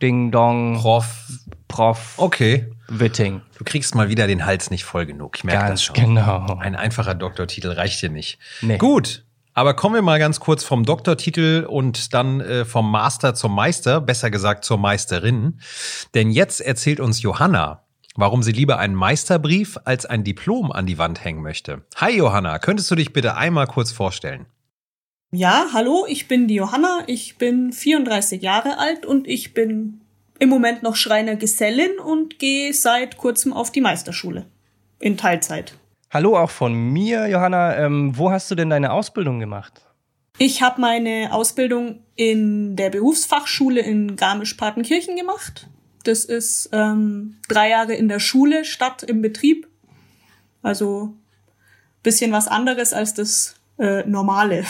Ding 0.00 0.30
Dong, 0.30 0.78
Prof. 0.80 1.26
Prof, 1.68 2.14
Okay. 2.16 2.66
Witting. 2.90 3.42
Du 3.56 3.64
kriegst 3.64 3.94
mal 3.94 4.08
wieder 4.08 4.26
den 4.26 4.44
Hals 4.44 4.70
nicht 4.70 4.84
voll 4.84 5.06
genug. 5.06 5.36
Ich 5.36 5.44
merke 5.44 5.68
das 5.68 5.82
schon. 5.82 5.94
genau. 5.94 6.58
Ein 6.60 6.76
einfacher 6.76 7.14
Doktortitel 7.14 7.68
reicht 7.70 8.02
dir 8.02 8.10
nicht. 8.10 8.38
Nee. 8.60 8.78
Gut. 8.78 9.24
Aber 9.54 9.74
kommen 9.74 9.94
wir 9.94 10.02
mal 10.02 10.18
ganz 10.18 10.40
kurz 10.40 10.64
vom 10.64 10.84
Doktortitel 10.84 11.66
und 11.68 12.14
dann 12.14 12.40
äh, 12.40 12.64
vom 12.64 12.90
Master 12.90 13.34
zum 13.34 13.54
Meister, 13.54 14.00
besser 14.00 14.30
gesagt 14.30 14.64
zur 14.64 14.78
Meisterin. 14.78 15.60
Denn 16.14 16.30
jetzt 16.30 16.60
erzählt 16.60 17.00
uns 17.00 17.20
Johanna, 17.22 17.84
warum 18.14 18.42
sie 18.42 18.52
lieber 18.52 18.78
einen 18.78 18.94
Meisterbrief 18.94 19.78
als 19.84 20.06
ein 20.06 20.24
Diplom 20.24 20.70
an 20.70 20.86
die 20.86 20.98
Wand 20.98 21.24
hängen 21.24 21.42
möchte. 21.42 21.82
Hi 21.96 22.16
Johanna, 22.16 22.58
könntest 22.58 22.90
du 22.90 22.94
dich 22.94 23.12
bitte 23.12 23.36
einmal 23.36 23.66
kurz 23.66 23.92
vorstellen? 23.92 24.46
Ja, 25.32 25.66
hallo, 25.72 26.06
ich 26.08 26.26
bin 26.26 26.48
die 26.48 26.54
Johanna, 26.54 27.04
ich 27.06 27.38
bin 27.38 27.72
34 27.72 28.42
Jahre 28.42 28.78
alt 28.78 29.06
und 29.06 29.28
ich 29.28 29.54
bin 29.54 29.99
im 30.40 30.48
Moment 30.48 30.82
noch 30.82 30.96
Schreinergesellin 30.96 31.98
und 31.98 32.38
gehe 32.38 32.72
seit 32.72 33.18
kurzem 33.18 33.52
auf 33.52 33.70
die 33.70 33.80
Meisterschule. 33.80 34.46
In 34.98 35.16
Teilzeit. 35.16 35.74
Hallo 36.10 36.36
auch 36.36 36.50
von 36.50 36.74
mir, 36.74 37.28
Johanna. 37.28 37.76
Ähm, 37.76 38.16
wo 38.16 38.30
hast 38.32 38.50
du 38.50 38.54
denn 38.54 38.70
deine 38.70 38.90
Ausbildung 38.90 39.38
gemacht? 39.38 39.82
Ich 40.38 40.62
habe 40.62 40.80
meine 40.80 41.32
Ausbildung 41.32 42.02
in 42.16 42.74
der 42.74 42.88
Berufsfachschule 42.88 43.80
in 43.82 44.16
Garmisch-Partenkirchen 44.16 45.14
gemacht. 45.14 45.68
Das 46.04 46.24
ist 46.24 46.70
ähm, 46.72 47.36
drei 47.48 47.68
Jahre 47.68 47.92
in 47.92 48.08
der 48.08 48.18
Schule 48.18 48.64
statt 48.64 49.02
im 49.02 49.20
Betrieb. 49.20 49.68
Also 50.62 51.14
bisschen 52.02 52.32
was 52.32 52.48
anderes 52.48 52.94
als 52.94 53.12
das 53.12 53.56
äh, 53.78 54.04
normale. 54.06 54.64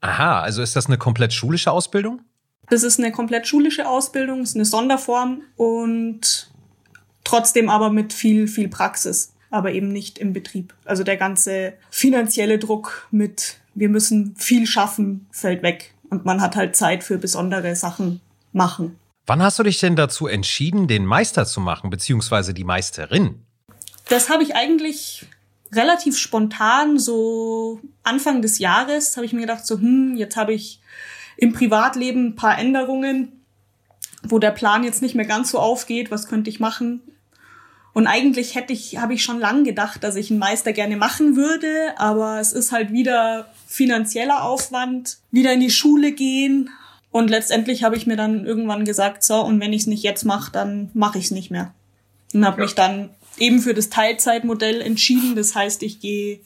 Aha, 0.00 0.40
also 0.40 0.62
ist 0.62 0.76
das 0.76 0.86
eine 0.86 0.98
komplett 0.98 1.32
schulische 1.32 1.72
Ausbildung? 1.72 2.22
Das 2.70 2.84
ist 2.84 2.98
eine 2.98 3.10
komplett 3.10 3.46
schulische 3.46 3.88
Ausbildung, 3.88 4.42
ist 4.42 4.54
eine 4.54 4.64
Sonderform 4.64 5.42
und 5.56 6.50
trotzdem 7.24 7.68
aber 7.68 7.90
mit 7.90 8.12
viel, 8.12 8.46
viel 8.46 8.68
Praxis, 8.68 9.34
aber 9.50 9.72
eben 9.72 9.88
nicht 9.88 10.18
im 10.18 10.32
Betrieb. 10.32 10.72
Also 10.84 11.02
der 11.02 11.16
ganze 11.16 11.74
finanzielle 11.90 12.58
Druck 12.58 13.08
mit, 13.10 13.56
wir 13.74 13.88
müssen 13.88 14.36
viel 14.36 14.66
schaffen, 14.66 15.26
fällt 15.32 15.62
weg. 15.62 15.94
Und 16.10 16.24
man 16.24 16.40
hat 16.40 16.56
halt 16.56 16.76
Zeit 16.76 17.04
für 17.04 17.18
besondere 17.18 17.74
Sachen 17.74 18.20
machen. 18.52 18.96
Wann 19.26 19.42
hast 19.42 19.58
du 19.58 19.62
dich 19.64 19.78
denn 19.78 19.96
dazu 19.96 20.26
entschieden, 20.26 20.88
den 20.88 21.06
Meister 21.06 21.46
zu 21.46 21.60
machen, 21.60 21.90
beziehungsweise 21.90 22.54
die 22.54 22.64
Meisterin? 22.64 23.42
Das 24.08 24.28
habe 24.28 24.42
ich 24.42 24.56
eigentlich 24.56 25.26
relativ 25.72 26.18
spontan, 26.18 26.98
so 26.98 27.80
Anfang 28.02 28.42
des 28.42 28.58
Jahres, 28.58 29.16
habe 29.16 29.26
ich 29.26 29.32
mir 29.32 29.42
gedacht, 29.42 29.66
so, 29.66 29.78
hm, 29.78 30.16
jetzt 30.16 30.36
habe 30.36 30.52
ich 30.52 30.79
im 31.40 31.52
Privatleben 31.52 32.28
ein 32.28 32.36
paar 32.36 32.58
Änderungen, 32.58 33.32
wo 34.22 34.38
der 34.38 34.50
Plan 34.50 34.84
jetzt 34.84 35.02
nicht 35.02 35.14
mehr 35.14 35.24
ganz 35.24 35.50
so 35.50 35.58
aufgeht, 35.58 36.10
was 36.10 36.28
könnte 36.28 36.50
ich 36.50 36.60
machen? 36.60 37.00
Und 37.92 38.06
eigentlich 38.06 38.54
hätte 38.54 38.72
ich, 38.72 38.98
habe 38.98 39.14
ich 39.14 39.24
schon 39.24 39.40
lange 39.40 39.64
gedacht, 39.64 40.04
dass 40.04 40.14
ich 40.14 40.30
einen 40.30 40.38
Meister 40.38 40.72
gerne 40.72 40.96
machen 40.96 41.34
würde, 41.34 41.94
aber 41.96 42.38
es 42.38 42.52
ist 42.52 42.70
halt 42.70 42.92
wieder 42.92 43.50
finanzieller 43.66 44.44
Aufwand, 44.44 45.18
wieder 45.30 45.52
in 45.52 45.60
die 45.60 45.70
Schule 45.70 46.12
gehen. 46.12 46.70
Und 47.10 47.30
letztendlich 47.30 47.82
habe 47.82 47.96
ich 47.96 48.06
mir 48.06 48.16
dann 48.16 48.44
irgendwann 48.44 48.84
gesagt, 48.84 49.24
so, 49.24 49.40
und 49.40 49.60
wenn 49.60 49.72
ich 49.72 49.82
es 49.82 49.86
nicht 49.88 50.04
jetzt 50.04 50.24
mache, 50.24 50.52
dann 50.52 50.90
mache 50.94 51.18
ich 51.18 51.24
es 51.24 51.30
nicht 51.32 51.50
mehr. 51.50 51.74
Und 52.32 52.44
habe 52.44 52.58
ja. 52.58 52.64
mich 52.64 52.74
dann 52.74 53.10
eben 53.38 53.60
für 53.60 53.74
das 53.74 53.90
Teilzeitmodell 53.90 54.82
entschieden. 54.82 55.34
Das 55.34 55.56
heißt, 55.56 55.82
ich 55.82 55.98
gehe 55.98 56.40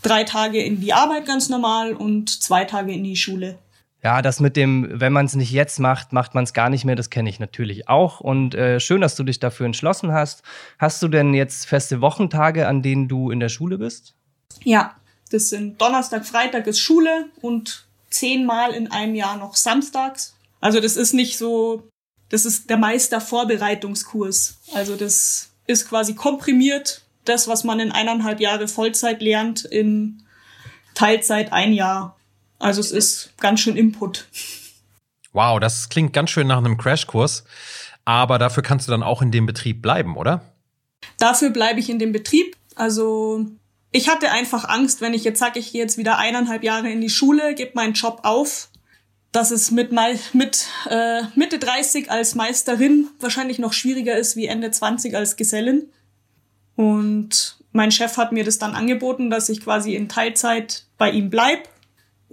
drei 0.00 0.24
Tage 0.24 0.62
in 0.62 0.80
die 0.80 0.94
Arbeit 0.94 1.26
ganz 1.26 1.48
normal 1.48 1.92
und 1.92 2.30
zwei 2.42 2.64
Tage 2.64 2.92
in 2.92 3.04
die 3.04 3.16
Schule. 3.16 3.58
Ja, 4.02 4.20
das 4.20 4.40
mit 4.40 4.56
dem, 4.56 4.88
wenn 4.90 5.12
man 5.12 5.26
es 5.26 5.36
nicht 5.36 5.52
jetzt 5.52 5.78
macht, 5.78 6.12
macht 6.12 6.34
man 6.34 6.42
es 6.42 6.52
gar 6.52 6.70
nicht 6.70 6.84
mehr, 6.84 6.96
das 6.96 7.08
kenne 7.08 7.30
ich 7.30 7.38
natürlich 7.38 7.88
auch. 7.88 8.20
Und 8.20 8.54
äh, 8.54 8.80
schön, 8.80 9.00
dass 9.00 9.14
du 9.14 9.22
dich 9.22 9.38
dafür 9.38 9.66
entschlossen 9.66 10.12
hast. 10.12 10.42
Hast 10.78 11.00
du 11.02 11.08
denn 11.08 11.34
jetzt 11.34 11.66
feste 11.66 12.00
Wochentage, 12.00 12.66
an 12.66 12.82
denen 12.82 13.06
du 13.06 13.30
in 13.30 13.38
der 13.38 13.48
Schule 13.48 13.78
bist? 13.78 14.14
Ja, 14.64 14.96
das 15.30 15.50
sind 15.50 15.80
Donnerstag, 15.80 16.26
Freitag 16.26 16.66
ist 16.66 16.80
Schule 16.80 17.26
und 17.40 17.86
zehnmal 18.10 18.72
in 18.72 18.90
einem 18.90 19.14
Jahr 19.14 19.36
noch 19.36 19.54
samstags. 19.54 20.36
Also 20.60 20.80
das 20.80 20.96
ist 20.96 21.14
nicht 21.14 21.38
so, 21.38 21.88
das 22.28 22.44
ist 22.44 22.70
der 22.70 22.78
Meistervorbereitungskurs. 22.78 24.58
Also 24.74 24.96
das 24.96 25.50
ist 25.66 25.88
quasi 25.88 26.14
komprimiert 26.14 27.02
das, 27.24 27.46
was 27.46 27.62
man 27.62 27.78
in 27.78 27.92
eineinhalb 27.92 28.40
Jahre 28.40 28.66
Vollzeit 28.66 29.22
lernt, 29.22 29.64
in 29.64 30.24
Teilzeit 30.94 31.52
ein 31.52 31.72
Jahr. 31.72 32.16
Also 32.62 32.80
es 32.80 32.92
ist 32.92 33.32
ganz 33.38 33.58
schön 33.58 33.76
Input. 33.76 34.28
Wow, 35.32 35.58
das 35.58 35.88
klingt 35.88 36.12
ganz 36.12 36.30
schön 36.30 36.46
nach 36.46 36.58
einem 36.58 36.78
Crashkurs. 36.78 37.42
Aber 38.04 38.38
dafür 38.38 38.62
kannst 38.62 38.86
du 38.86 38.92
dann 38.92 39.02
auch 39.02 39.20
in 39.20 39.32
dem 39.32 39.46
Betrieb 39.46 39.82
bleiben, 39.82 40.16
oder? 40.16 40.52
Dafür 41.18 41.50
bleibe 41.50 41.80
ich 41.80 41.90
in 41.90 41.98
dem 41.98 42.12
Betrieb. 42.12 42.56
Also 42.76 43.46
ich 43.90 44.08
hatte 44.08 44.30
einfach 44.30 44.68
Angst, 44.68 45.00
wenn 45.00 45.12
ich 45.12 45.24
jetzt 45.24 45.40
sage, 45.40 45.58
ich 45.58 45.72
gehe 45.72 45.82
jetzt 45.82 45.98
wieder 45.98 46.18
eineinhalb 46.18 46.62
Jahre 46.62 46.88
in 46.88 47.00
die 47.00 47.10
Schule, 47.10 47.54
gebe 47.54 47.72
meinen 47.74 47.94
Job 47.94 48.20
auf, 48.22 48.68
dass 49.32 49.50
es 49.50 49.72
mit, 49.72 49.90
mit 50.32 50.66
äh, 50.88 51.22
Mitte 51.34 51.58
30 51.58 52.12
als 52.12 52.36
Meisterin 52.36 53.08
wahrscheinlich 53.18 53.58
noch 53.58 53.72
schwieriger 53.72 54.16
ist 54.16 54.36
wie 54.36 54.46
Ende 54.46 54.70
20 54.70 55.16
als 55.16 55.34
Gesellin. 55.34 55.90
Und 56.76 57.56
mein 57.72 57.90
Chef 57.90 58.16
hat 58.18 58.30
mir 58.30 58.44
das 58.44 58.58
dann 58.58 58.76
angeboten, 58.76 59.30
dass 59.30 59.48
ich 59.48 59.62
quasi 59.62 59.96
in 59.96 60.08
Teilzeit 60.08 60.84
bei 60.96 61.10
ihm 61.10 61.28
bleib 61.28 61.71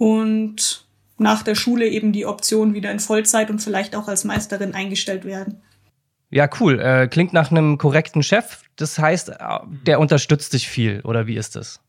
und 0.00 0.86
nach 1.18 1.42
der 1.42 1.54
Schule 1.54 1.88
eben 1.88 2.12
die 2.12 2.26
Option 2.26 2.74
wieder 2.74 2.90
in 2.90 3.00
Vollzeit 3.00 3.50
und 3.50 3.60
vielleicht 3.60 3.94
auch 3.94 4.08
als 4.08 4.24
Meisterin 4.24 4.74
eingestellt 4.74 5.24
werden. 5.24 5.60
Ja, 6.30 6.48
cool. 6.60 6.80
Äh, 6.80 7.08
klingt 7.08 7.32
nach 7.32 7.50
einem 7.50 7.76
korrekten 7.76 8.22
Chef. 8.22 8.62
Das 8.76 8.98
heißt, 8.98 9.28
äh, 9.28 9.34
der 9.86 10.00
unterstützt 10.00 10.52
dich 10.52 10.68
viel, 10.68 11.00
oder 11.02 11.26
wie 11.26 11.36
ist 11.36 11.56
das? 11.56 11.80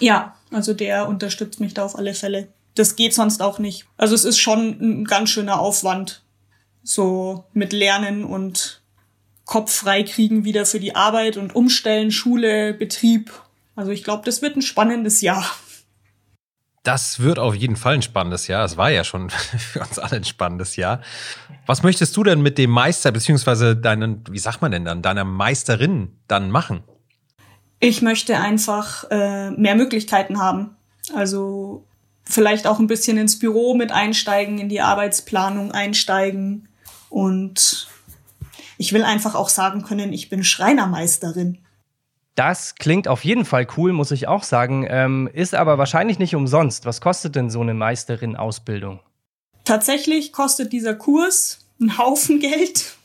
Ja, 0.00 0.36
also 0.50 0.74
der 0.74 1.08
unterstützt 1.08 1.60
mich 1.60 1.72
da 1.72 1.84
auf 1.84 1.96
alle 1.96 2.14
Fälle 2.14 2.48
das 2.74 2.96
geht 2.96 3.14
sonst 3.14 3.40
auch 3.40 3.58
nicht. 3.58 3.86
Also 3.96 4.14
es 4.14 4.24
ist 4.24 4.38
schon 4.38 4.78
ein 4.80 5.04
ganz 5.04 5.30
schöner 5.30 5.60
Aufwand, 5.60 6.22
so 6.82 7.44
mit 7.52 7.72
Lernen 7.72 8.24
und 8.24 8.82
Kopf 9.44 9.72
frei 9.72 10.02
kriegen 10.02 10.44
wieder 10.44 10.66
für 10.66 10.80
die 10.80 10.96
Arbeit 10.96 11.36
und 11.36 11.54
umstellen, 11.54 12.10
Schule, 12.10 12.74
Betrieb. 12.74 13.32
Also 13.76 13.90
ich 13.90 14.02
glaube, 14.02 14.24
das 14.24 14.42
wird 14.42 14.56
ein 14.56 14.62
spannendes 14.62 15.20
Jahr. 15.20 15.48
Das 16.84 17.18
wird 17.18 17.38
auf 17.38 17.54
jeden 17.54 17.76
Fall 17.76 17.94
ein 17.94 18.02
spannendes 18.02 18.46
Jahr. 18.46 18.64
Es 18.64 18.76
war 18.76 18.90
ja 18.90 19.04
schon 19.04 19.30
für 19.30 19.80
uns 19.80 19.98
alle 19.98 20.16
ein 20.16 20.24
spannendes 20.24 20.76
Jahr. 20.76 21.00
Was 21.66 21.82
möchtest 21.82 22.16
du 22.16 22.22
denn 22.22 22.42
mit 22.42 22.58
dem 22.58 22.70
Meister, 22.70 23.10
beziehungsweise 23.10 23.74
deinen, 23.74 24.22
wie 24.30 24.38
sagt 24.38 24.62
man 24.62 24.70
denn 24.70 24.84
dann, 24.84 25.02
deiner 25.02 25.24
Meisterin 25.24 26.12
dann 26.28 26.50
machen? 26.50 26.84
Ich 27.80 28.02
möchte 28.02 28.38
einfach 28.38 29.04
äh, 29.10 29.50
mehr 29.50 29.74
Möglichkeiten 29.74 30.40
haben. 30.40 30.76
Also 31.14 31.86
vielleicht 32.24 32.66
auch 32.66 32.78
ein 32.78 32.86
bisschen 32.86 33.16
ins 33.16 33.38
Büro 33.38 33.74
mit 33.74 33.90
einsteigen, 33.90 34.58
in 34.58 34.68
die 34.68 34.80
Arbeitsplanung 34.82 35.72
einsteigen. 35.72 36.68
Und 37.08 37.88
ich 38.76 38.92
will 38.92 39.04
einfach 39.04 39.34
auch 39.34 39.48
sagen 39.48 39.84
können, 39.84 40.12
ich 40.12 40.28
bin 40.28 40.44
Schreinermeisterin. 40.44 41.63
Das 42.34 42.74
klingt 42.74 43.06
auf 43.06 43.24
jeden 43.24 43.44
Fall 43.44 43.66
cool, 43.76 43.92
muss 43.92 44.10
ich 44.10 44.26
auch 44.26 44.42
sagen, 44.42 44.86
ähm, 44.88 45.30
ist 45.32 45.54
aber 45.54 45.78
wahrscheinlich 45.78 46.18
nicht 46.18 46.34
umsonst. 46.34 46.84
Was 46.84 47.00
kostet 47.00 47.36
denn 47.36 47.48
so 47.48 47.60
eine 47.60 47.74
Meisterin-Ausbildung? 47.74 49.00
Tatsächlich 49.64 50.32
kostet 50.32 50.72
dieser 50.72 50.94
Kurs 50.94 51.60
einen 51.80 51.96
Haufen 51.96 52.40
Geld. 52.40 52.96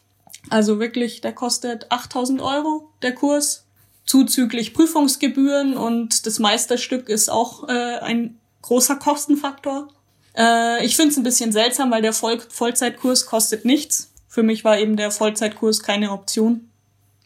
Also 0.50 0.80
wirklich, 0.80 1.22
der 1.22 1.34
kostet 1.34 1.92
8000 1.92 2.42
Euro, 2.42 2.90
der 3.02 3.14
Kurs, 3.14 3.66
zuzüglich 4.06 4.74
Prüfungsgebühren 4.74 5.78
und 5.78 6.26
das 6.26 6.40
Meisterstück 6.40 7.10
ist 7.10 7.30
auch 7.30 7.70
äh, 7.70 8.00
ein 8.00 8.40
großer 8.64 8.96
Kostenfaktor. 8.96 9.90
Äh, 10.36 10.84
ich 10.84 10.96
finde 10.96 11.12
es 11.12 11.18
ein 11.18 11.24
bisschen 11.24 11.52
seltsam, 11.52 11.92
weil 11.92 12.02
der 12.02 12.14
Voll 12.14 12.40
Vollzeitkurs 12.50 13.28
kostet 13.28 13.66
nichts. 13.66 14.12
Für 14.28 14.42
mich 14.42 14.64
war 14.64 14.80
eben 14.80 14.96
der 14.96 15.12
Vollzeitkurs 15.12 15.84
keine 15.84 16.12
Option, 16.12 16.69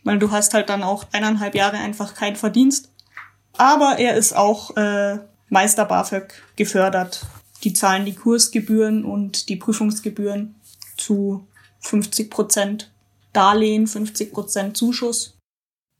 weil 0.04 0.20
du 0.20 0.32
hast 0.32 0.54
halt 0.54 0.70
dann 0.70 0.84
auch 0.84 1.06
eineinhalb 1.12 1.56
Jahre 1.56 1.78
einfach 1.78 2.14
keinen 2.14 2.36
Verdienst. 2.36 2.90
Aber 3.58 4.00
er 4.00 4.16
ist 4.16 4.36
auch 4.36 4.76
äh, 4.78 5.20
Meister 5.50 5.86
BAföG 5.86 6.34
gefördert. 6.56 7.26
Die 7.64 7.74
zahlen 7.74 8.06
die 8.06 8.16
Kursgebühren 8.16 9.06
und 9.06 9.50
die 9.50 9.56
Prüfungsgebühren 9.56 10.56
zu 10.98 11.48
50 11.82 12.30
Prozent 12.30 12.92
Darlehen, 13.32 13.88
50 13.88 14.32
Prozent 14.32 14.78
Zuschuss. 14.78 15.38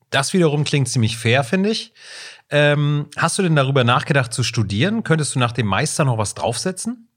Das 0.10 0.34
wiederum 0.34 0.64
klingt 0.64 0.90
ziemlich 0.90 1.18
fair, 1.18 1.44
finde 1.44 1.70
ich. 1.70 1.94
Ähm, 2.50 3.08
hast 3.18 3.40
du 3.40 3.42
denn 3.42 3.56
darüber 3.56 3.84
nachgedacht 3.84 4.32
zu 4.32 4.44
studieren? 4.44 5.04
Könntest 5.04 5.34
du 5.34 5.40
nach 5.40 5.54
dem 5.54 5.66
Meister 5.66 6.06
noch 6.06 6.20
was 6.20 6.36
draufsetzen? 6.36 7.08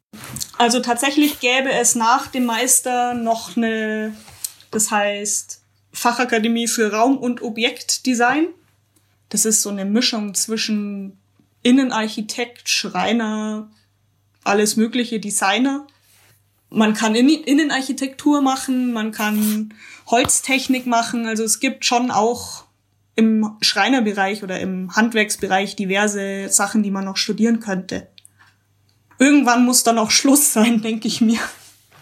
Also 0.56 0.80
tatsächlich 0.80 1.40
gäbe 1.40 1.70
es 1.70 1.94
nach 1.94 2.28
dem 2.28 2.46
Meister 2.46 3.12
noch 3.12 3.56
eine, 3.56 4.14
das 4.70 4.90
heißt 4.90 5.62
Fachakademie 5.96 6.68
für 6.68 6.92
Raum- 6.92 7.16
und 7.16 7.42
Objektdesign. 7.42 8.48
Das 9.30 9.44
ist 9.44 9.62
so 9.62 9.70
eine 9.70 9.84
Mischung 9.84 10.34
zwischen 10.34 11.18
Innenarchitekt, 11.62 12.68
Schreiner, 12.68 13.70
alles 14.44 14.76
mögliche 14.76 15.18
Designer. 15.18 15.86
Man 16.68 16.94
kann 16.94 17.14
Innenarchitektur 17.14 18.42
machen, 18.42 18.92
man 18.92 19.10
kann 19.10 19.72
Holztechnik 20.06 20.86
machen. 20.86 21.26
Also 21.26 21.44
es 21.44 21.60
gibt 21.60 21.84
schon 21.84 22.10
auch 22.10 22.64
im 23.14 23.56
Schreinerbereich 23.62 24.42
oder 24.42 24.60
im 24.60 24.94
Handwerksbereich 24.94 25.76
diverse 25.76 26.50
Sachen, 26.50 26.82
die 26.82 26.90
man 26.90 27.06
noch 27.06 27.16
studieren 27.16 27.60
könnte. 27.60 28.08
Irgendwann 29.18 29.64
muss 29.64 29.82
dann 29.82 29.98
auch 29.98 30.10
Schluss 30.10 30.52
sein, 30.52 30.82
denke 30.82 31.08
ich 31.08 31.22
mir. 31.22 31.40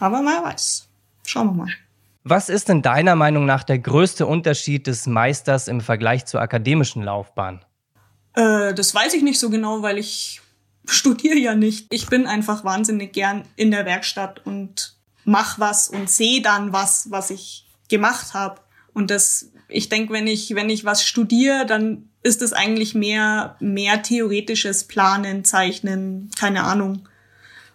Aber 0.01 0.23
wer 0.25 0.43
weiß. 0.43 0.89
Schauen 1.25 1.47
wir 1.47 1.65
mal. 1.65 1.84
Was 2.25 2.49
ist 2.49 2.71
denn 2.71 2.81
deiner 2.81 3.17
Meinung 3.17 3.45
nach 3.45 3.65
der 3.65 3.79
größte 3.79 4.27
Unterschied 4.27 4.87
des 4.87 5.07
Meisters 5.07 5.69
im 5.69 5.83
Vergleich 5.83 6.25
zur 6.25 6.41
akademischen 6.41 7.03
Laufbahn? 7.03 7.63
Äh, 8.35 8.73
das 8.73 8.95
weiß 8.95 9.13
ich 9.13 9.23
nicht 9.23 9.39
so 9.39 9.51
genau, 9.51 9.83
weil 9.83 9.99
ich 9.99 10.41
studiere 10.87 11.37
ja 11.37 11.55
nicht. 11.55 11.87
Ich 11.93 12.07
bin 12.07 12.27
einfach 12.27 12.65
wahnsinnig 12.65 13.13
gern 13.13 13.45
in 13.57 13.71
der 13.71 13.85
Werkstatt 13.85 14.45
und 14.47 14.97
mach 15.25 15.59
was 15.59 15.89
und 15.89 16.09
sehe 16.09 16.41
dann 16.41 16.73
was, 16.73 17.11
was 17.11 17.31
ich 17.31 17.67
gemacht 17.89 18.33
habe. 18.33 18.61
Und 18.95 19.11
das 19.11 19.51
ich 19.69 19.89
denke, 19.89 20.13
wenn 20.13 20.27
ich, 20.27 20.55
wenn 20.55 20.71
ich 20.71 20.85
was 20.85 21.05
studiere, 21.05 21.67
dann 21.67 22.09
ist 22.23 22.43
es 22.43 22.53
eigentlich 22.53 22.95
mehr, 22.95 23.57
mehr 23.61 24.03
theoretisches 24.03 24.85
Planen, 24.85 25.45
Zeichnen, 25.45 26.31
keine 26.39 26.65
Ahnung. 26.65 27.09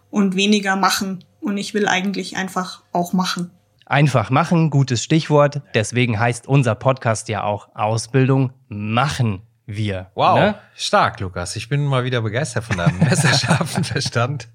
Und 0.10 0.36
weniger 0.36 0.75
machen. 0.75 1.24
Und 1.39 1.58
ich 1.58 1.75
will 1.75 1.88
eigentlich 1.88 2.36
einfach 2.36 2.82
auch 2.91 3.13
machen. 3.13 3.51
Einfach 3.89 4.29
machen, 4.29 4.69
gutes 4.69 5.03
Stichwort. 5.03 5.63
Deswegen 5.74 6.19
heißt 6.19 6.48
unser 6.48 6.75
Podcast 6.75 7.27
ja 7.27 7.41
auch 7.43 7.69
Ausbildung 7.74 8.53
machen 8.67 9.41
wir. 9.65 10.12
Wow, 10.13 10.38
Ne? 10.38 10.55
stark, 10.75 11.19
Lukas. 11.19 11.55
Ich 11.55 11.69
bin 11.69 11.86
mal 11.88 12.03
wieder 12.03 12.22
begeistert 12.22 12.65
von 12.65 12.77
deinem 12.77 13.00
messerscharfen 13.10 13.84
Verstand 13.84 14.48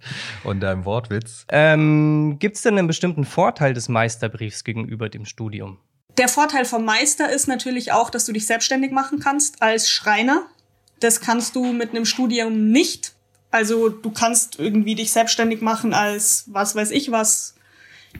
und 0.44 0.60
deinem 0.60 0.84
Wortwitz. 0.84 1.46
Ähm, 1.48 2.36
Gibt 2.38 2.54
es 2.54 2.62
denn 2.62 2.78
einen 2.78 2.86
bestimmten 2.86 3.24
Vorteil 3.24 3.74
des 3.74 3.88
Meisterbriefs 3.88 4.62
gegenüber 4.62 5.08
dem 5.08 5.24
Studium? 5.24 5.78
Der 6.16 6.28
Vorteil 6.28 6.64
vom 6.64 6.84
Meister 6.84 7.28
ist 7.28 7.48
natürlich 7.48 7.90
auch, 7.90 8.10
dass 8.10 8.26
du 8.26 8.32
dich 8.32 8.46
selbstständig 8.46 8.92
machen 8.92 9.18
kannst 9.18 9.62
als 9.62 9.90
Schreiner. 9.90 10.46
Das 11.00 11.20
kannst 11.20 11.56
du 11.56 11.72
mit 11.72 11.90
einem 11.90 12.04
Studium 12.04 12.70
nicht. 12.70 13.14
Also 13.50 13.88
du 13.88 14.12
kannst 14.12 14.60
irgendwie 14.60 14.94
dich 14.94 15.10
selbstständig 15.10 15.60
machen 15.60 15.92
als 15.92 16.44
was 16.52 16.76
weiß 16.76 16.92
ich 16.92 17.10
was, 17.10 17.56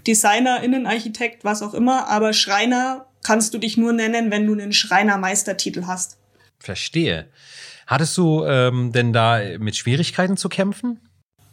Designer, 0.07 0.63
Innenarchitekt, 0.63 1.45
was 1.45 1.63
auch 1.63 1.75
immer. 1.75 2.09
Aber 2.09 2.33
Schreiner 2.33 3.07
kannst 3.23 3.55
du 3.55 3.59
dich 3.59 3.77
nur 3.77 3.93
nennen, 3.93 4.31
wenn 4.31 4.47
du 4.47 4.53
einen 4.53 4.73
Schreinermeistertitel 4.73 5.87
hast. 5.87 6.19
Verstehe. 6.59 7.29
Hattest 7.87 8.17
du 8.17 8.45
ähm, 8.45 8.93
denn 8.93 9.13
da 9.13 9.41
mit 9.59 9.77
Schwierigkeiten 9.77 10.37
zu 10.37 10.49
kämpfen? 10.49 11.01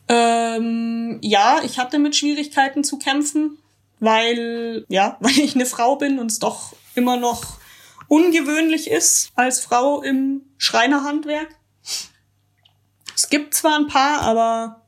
Ähm, 0.07 1.19
ja, 1.21 1.59
ich 1.63 1.79
hatte 1.79 1.99
mit 1.99 2.15
Schwierigkeiten 2.15 2.83
zu 2.83 2.97
kämpfen, 2.97 3.57
weil, 3.99 4.85
ja, 4.89 5.17
weil 5.21 5.37
ich 5.39 5.55
eine 5.55 5.65
Frau 5.65 5.95
bin 5.95 6.19
und 6.19 6.31
es 6.31 6.39
doch 6.39 6.73
immer 6.95 7.17
noch 7.17 7.57
ungewöhnlich 8.07 8.89
ist 8.89 9.31
als 9.35 9.61
Frau 9.61 10.01
im 10.01 10.41
Schreinerhandwerk. 10.57 11.47
Es 13.15 13.29
gibt 13.29 13.53
zwar 13.53 13.77
ein 13.77 13.87
paar, 13.87 14.21
aber 14.21 14.80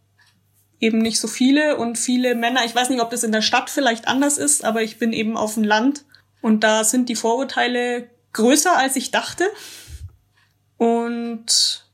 eben 0.84 1.00
nicht 1.00 1.20
so 1.20 1.28
viele 1.28 1.78
und 1.78 1.98
viele 1.98 2.36
Männer. 2.36 2.66
Ich 2.66 2.76
weiß 2.76 2.90
nicht, 2.90 3.02
ob 3.02 3.10
das 3.10 3.24
in 3.24 3.32
der 3.32 3.42
Stadt 3.42 3.70
vielleicht 3.70 4.08
anders 4.08 4.38
ist, 4.38 4.64
aber 4.64 4.82
ich 4.82 5.00
bin 5.00 5.14
eben 5.14 5.38
auf 5.38 5.56
dem 5.56 5.64
Land 5.64 6.06
und 6.42 6.64
da 6.64 6.84
sind 6.84 7.10
die 7.10 7.16
Vorurteile 7.16 8.10
größer, 8.34 8.78
als 8.78 8.96
ich 8.96 9.12
dachte. 9.12 9.46
Und 10.78 11.86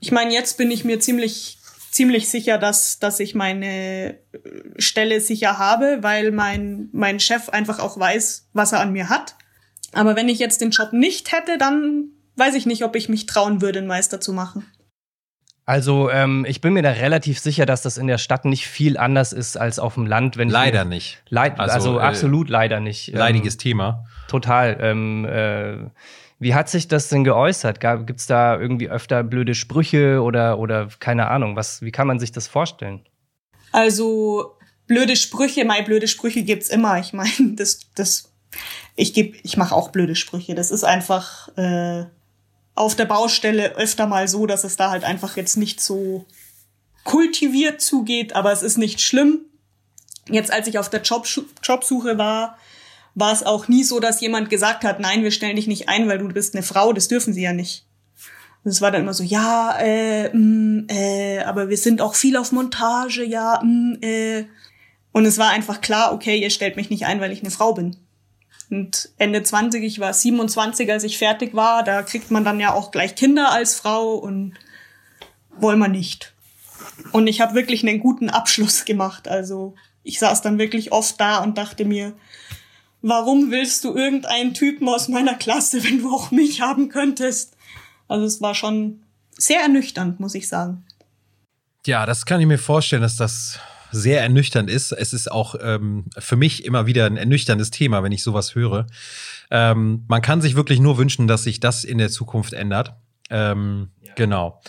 ich 0.00 0.10
meine, 0.10 0.32
jetzt 0.32 0.56
bin 0.56 0.70
ich 0.70 0.84
mir 0.84 1.00
ziemlich 1.00 1.58
ziemlich 1.90 2.28
sicher, 2.28 2.56
dass, 2.56 2.98
dass 3.00 3.20
ich 3.20 3.34
meine 3.34 4.14
äh, 4.14 4.18
Stelle 4.78 5.20
sicher 5.20 5.58
habe, 5.58 5.98
weil 6.02 6.30
mein, 6.30 6.88
mein 6.92 7.20
Chef 7.20 7.48
einfach 7.48 7.80
auch 7.80 7.98
weiß, 7.98 8.48
was 8.52 8.72
er 8.72 8.80
an 8.80 8.92
mir 8.92 9.08
hat. 9.08 9.34
Aber 9.92 10.14
wenn 10.14 10.28
ich 10.28 10.38
jetzt 10.38 10.60
den 10.60 10.70
Job 10.70 10.92
nicht 10.92 11.32
hätte, 11.32 11.58
dann 11.58 12.12
weiß 12.36 12.54
ich 12.54 12.64
nicht, 12.64 12.84
ob 12.84 12.94
ich 12.94 13.08
mich 13.08 13.26
trauen 13.26 13.60
würde, 13.60 13.80
einen 13.80 13.88
Meister 13.88 14.20
zu 14.20 14.32
machen. 14.32 14.66
Also 15.70 16.10
ähm, 16.10 16.44
ich 16.48 16.60
bin 16.60 16.72
mir 16.72 16.82
da 16.82 16.90
relativ 16.90 17.38
sicher, 17.38 17.64
dass 17.64 17.82
das 17.82 17.96
in 17.96 18.08
der 18.08 18.18
Stadt 18.18 18.44
nicht 18.44 18.66
viel 18.66 18.98
anders 18.98 19.32
ist 19.32 19.56
als 19.56 19.78
auf 19.78 19.94
dem 19.94 20.04
Land. 20.04 20.36
Wenn 20.36 20.48
ich 20.48 20.52
Leider 20.52 20.84
mir- 20.84 20.96
nicht. 20.96 21.22
Leid, 21.28 21.60
also 21.60 21.72
Also, 21.74 21.98
äh, 22.00 22.02
absolut 22.02 22.48
leider 22.48 22.80
nicht. 22.80 23.10
Ähm, 23.12 23.14
Leidiges 23.18 23.56
Thema. 23.56 24.04
Total. 24.26 24.76
Ähm, 24.80 25.24
äh, 25.26 25.88
wie 26.40 26.54
hat 26.56 26.68
sich 26.68 26.88
das 26.88 27.08
denn 27.08 27.22
geäußert? 27.22 27.78
Gibt 27.78 28.18
es 28.18 28.26
da 28.26 28.58
irgendwie 28.58 28.88
öfter 28.90 29.22
blöde 29.22 29.54
Sprüche 29.54 30.20
oder, 30.22 30.58
oder 30.58 30.88
keine 30.98 31.28
Ahnung? 31.28 31.54
Was, 31.54 31.82
wie 31.82 31.92
kann 31.92 32.08
man 32.08 32.18
sich 32.18 32.32
das 32.32 32.48
vorstellen? 32.48 33.02
Also 33.70 34.56
blöde 34.88 35.14
Sprüche, 35.14 35.64
mein 35.64 35.84
blöde 35.84 36.08
Sprüche 36.08 36.42
gibt's 36.42 36.68
immer. 36.68 36.98
Ich 36.98 37.12
meine, 37.12 37.30
das, 37.54 37.78
das, 37.94 38.32
ich 38.96 39.14
geb, 39.14 39.36
ich 39.44 39.56
mache 39.56 39.72
auch 39.76 39.90
blöde 39.90 40.16
Sprüche. 40.16 40.56
Das 40.56 40.72
ist 40.72 40.82
einfach 40.82 41.56
äh, 41.56 42.06
auf 42.80 42.96
der 42.96 43.04
Baustelle 43.04 43.76
öfter 43.76 44.06
mal 44.06 44.26
so, 44.26 44.46
dass 44.46 44.64
es 44.64 44.76
da 44.76 44.90
halt 44.90 45.04
einfach 45.04 45.36
jetzt 45.36 45.56
nicht 45.56 45.80
so 45.80 46.24
kultiviert 47.04 47.80
zugeht, 47.80 48.34
aber 48.34 48.52
es 48.52 48.62
ist 48.62 48.78
nicht 48.78 49.00
schlimm. 49.00 49.40
Jetzt, 50.28 50.52
als 50.52 50.66
ich 50.66 50.78
auf 50.78 50.88
der 50.88 51.02
Job, 51.02 51.26
Jobsuche 51.62 52.16
war, 52.16 52.56
war 53.14 53.32
es 53.32 53.42
auch 53.42 53.68
nie 53.68 53.84
so, 53.84 54.00
dass 54.00 54.20
jemand 54.20 54.48
gesagt 54.48 54.84
hat, 54.84 54.98
nein, 54.98 55.22
wir 55.22 55.30
stellen 55.30 55.56
dich 55.56 55.66
nicht 55.66 55.88
ein, 55.88 56.08
weil 56.08 56.18
du 56.18 56.28
bist 56.28 56.54
eine 56.54 56.62
Frau, 56.62 56.92
das 56.92 57.08
dürfen 57.08 57.34
sie 57.34 57.42
ja 57.42 57.52
nicht. 57.52 57.86
Es 58.64 58.80
war 58.80 58.90
dann 58.90 59.02
immer 59.02 59.14
so, 59.14 59.24
ja, 59.24 59.76
äh, 59.78 60.34
mh, 60.34 60.84
äh, 60.88 61.38
aber 61.40 61.68
wir 61.68 61.78
sind 61.78 62.00
auch 62.00 62.14
viel 62.14 62.36
auf 62.36 62.52
Montage, 62.52 63.24
ja, 63.24 63.60
mh, 63.62 63.98
äh. 64.00 64.44
Und 65.12 65.26
es 65.26 65.38
war 65.38 65.50
einfach 65.50 65.80
klar, 65.80 66.12
okay, 66.14 66.38
ihr 66.40 66.50
stellt 66.50 66.76
mich 66.76 66.88
nicht 66.88 67.04
ein, 67.04 67.20
weil 67.20 67.32
ich 67.32 67.40
eine 67.40 67.50
Frau 67.50 67.74
bin. 67.74 67.96
Und 68.70 69.10
Ende 69.18 69.42
20, 69.42 69.82
ich 69.82 69.98
war 69.98 70.14
27, 70.14 70.90
als 70.90 71.02
ich 71.02 71.18
fertig 71.18 71.54
war, 71.54 71.82
da 71.82 72.02
kriegt 72.02 72.30
man 72.30 72.44
dann 72.44 72.60
ja 72.60 72.72
auch 72.72 72.92
gleich 72.92 73.16
Kinder 73.16 73.50
als 73.50 73.74
Frau 73.74 74.14
und 74.14 74.54
wollen 75.58 75.80
wir 75.80 75.88
nicht. 75.88 76.32
Und 77.12 77.26
ich 77.26 77.40
habe 77.40 77.54
wirklich 77.54 77.86
einen 77.86 77.98
guten 77.98 78.30
Abschluss 78.30 78.84
gemacht. 78.86 79.26
Also 79.26 79.74
ich 80.04 80.18
saß 80.18 80.42
dann 80.42 80.58
wirklich 80.58 80.92
oft 80.92 81.20
da 81.20 81.38
und 81.38 81.58
dachte 81.58 81.84
mir, 81.84 82.14
warum 83.02 83.50
willst 83.50 83.84
du 83.84 83.94
irgendeinen 83.94 84.54
Typen 84.54 84.88
aus 84.88 85.08
meiner 85.08 85.34
Klasse, 85.34 85.82
wenn 85.84 86.02
du 86.02 86.14
auch 86.14 86.30
mich 86.30 86.60
haben 86.60 86.88
könntest? 86.88 87.56
Also 88.06 88.24
es 88.24 88.40
war 88.40 88.54
schon 88.54 89.02
sehr 89.32 89.60
ernüchternd, 89.60 90.20
muss 90.20 90.34
ich 90.34 90.48
sagen. 90.48 90.84
Ja, 91.86 92.06
das 92.06 92.26
kann 92.26 92.40
ich 92.40 92.46
mir 92.46 92.58
vorstellen, 92.58 93.02
dass 93.02 93.16
das 93.16 93.58
sehr 93.92 94.22
ernüchternd 94.22 94.70
ist. 94.70 94.92
Es 94.92 95.12
ist 95.12 95.30
auch 95.30 95.54
ähm, 95.60 96.06
für 96.18 96.36
mich 96.36 96.64
immer 96.64 96.86
wieder 96.86 97.06
ein 97.06 97.16
ernüchterndes 97.16 97.70
Thema, 97.70 98.02
wenn 98.02 98.12
ich 98.12 98.22
sowas 98.22 98.54
höre. 98.54 98.86
Ähm, 99.50 100.04
man 100.08 100.22
kann 100.22 100.40
sich 100.40 100.54
wirklich 100.54 100.80
nur 100.80 100.98
wünschen, 100.98 101.26
dass 101.26 101.44
sich 101.44 101.60
das 101.60 101.84
in 101.84 101.98
der 101.98 102.10
Zukunft 102.10 102.52
ändert. 102.52 102.94
Ähm, 103.30 103.90
Genau. 104.16 104.60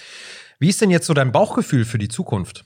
Wie 0.60 0.70
ist 0.70 0.82
denn 0.82 0.92
jetzt 0.92 1.08
so 1.08 1.14
dein 1.14 1.32
Bauchgefühl 1.32 1.86
für 1.86 1.98
die 1.98 2.08
Zukunft? 2.08 2.66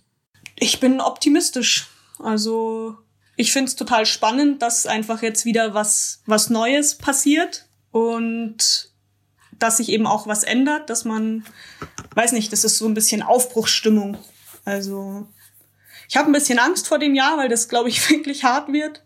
Ich 0.55 0.79
bin 0.79 1.01
optimistisch. 1.01 1.87
Also 2.19 2.95
ich 3.35 3.51
find's 3.51 3.75
total 3.75 4.05
spannend, 4.05 4.61
dass 4.61 4.85
einfach 4.85 5.21
jetzt 5.21 5.45
wieder 5.45 5.73
was, 5.73 6.21
was 6.25 6.49
Neues 6.49 6.95
passiert 6.97 7.65
und 7.91 8.91
dass 9.57 9.77
sich 9.77 9.89
eben 9.89 10.05
auch 10.05 10.27
was 10.27 10.43
ändert, 10.43 10.89
dass 10.89 11.05
man, 11.05 11.45
weiß 12.13 12.33
nicht, 12.33 12.51
das 12.51 12.63
ist 12.63 12.77
so 12.77 12.85
ein 12.85 12.93
bisschen 12.93 13.21
Aufbruchsstimmung. 13.21 14.17
Also 14.65 15.27
ich 16.09 16.17
habe 16.17 16.29
ein 16.29 16.33
bisschen 16.33 16.59
Angst 16.59 16.87
vor 16.87 16.99
dem 16.99 17.15
Jahr, 17.15 17.37
weil 17.37 17.49
das, 17.49 17.69
glaube 17.69 17.89
ich, 17.89 18.09
wirklich 18.09 18.43
hart 18.43 18.71
wird. 18.71 19.03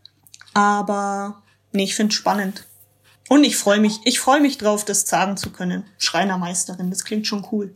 Aber 0.54 1.42
nee, 1.72 1.84
ich 1.84 1.96
find's 1.96 2.16
spannend. 2.16 2.66
Und 3.30 3.44
ich 3.44 3.58
freue 3.58 3.80
mich, 3.80 4.00
ich 4.06 4.20
freue 4.20 4.42
mich 4.42 4.58
drauf, 4.58 4.86
das 4.86 5.02
sagen 5.02 5.38
zu 5.38 5.52
können. 5.52 5.86
Schreinermeisterin, 6.00 6.90
das 6.90 7.06
klingt 7.06 7.28
schon 7.28 7.46
cool. 7.52 7.76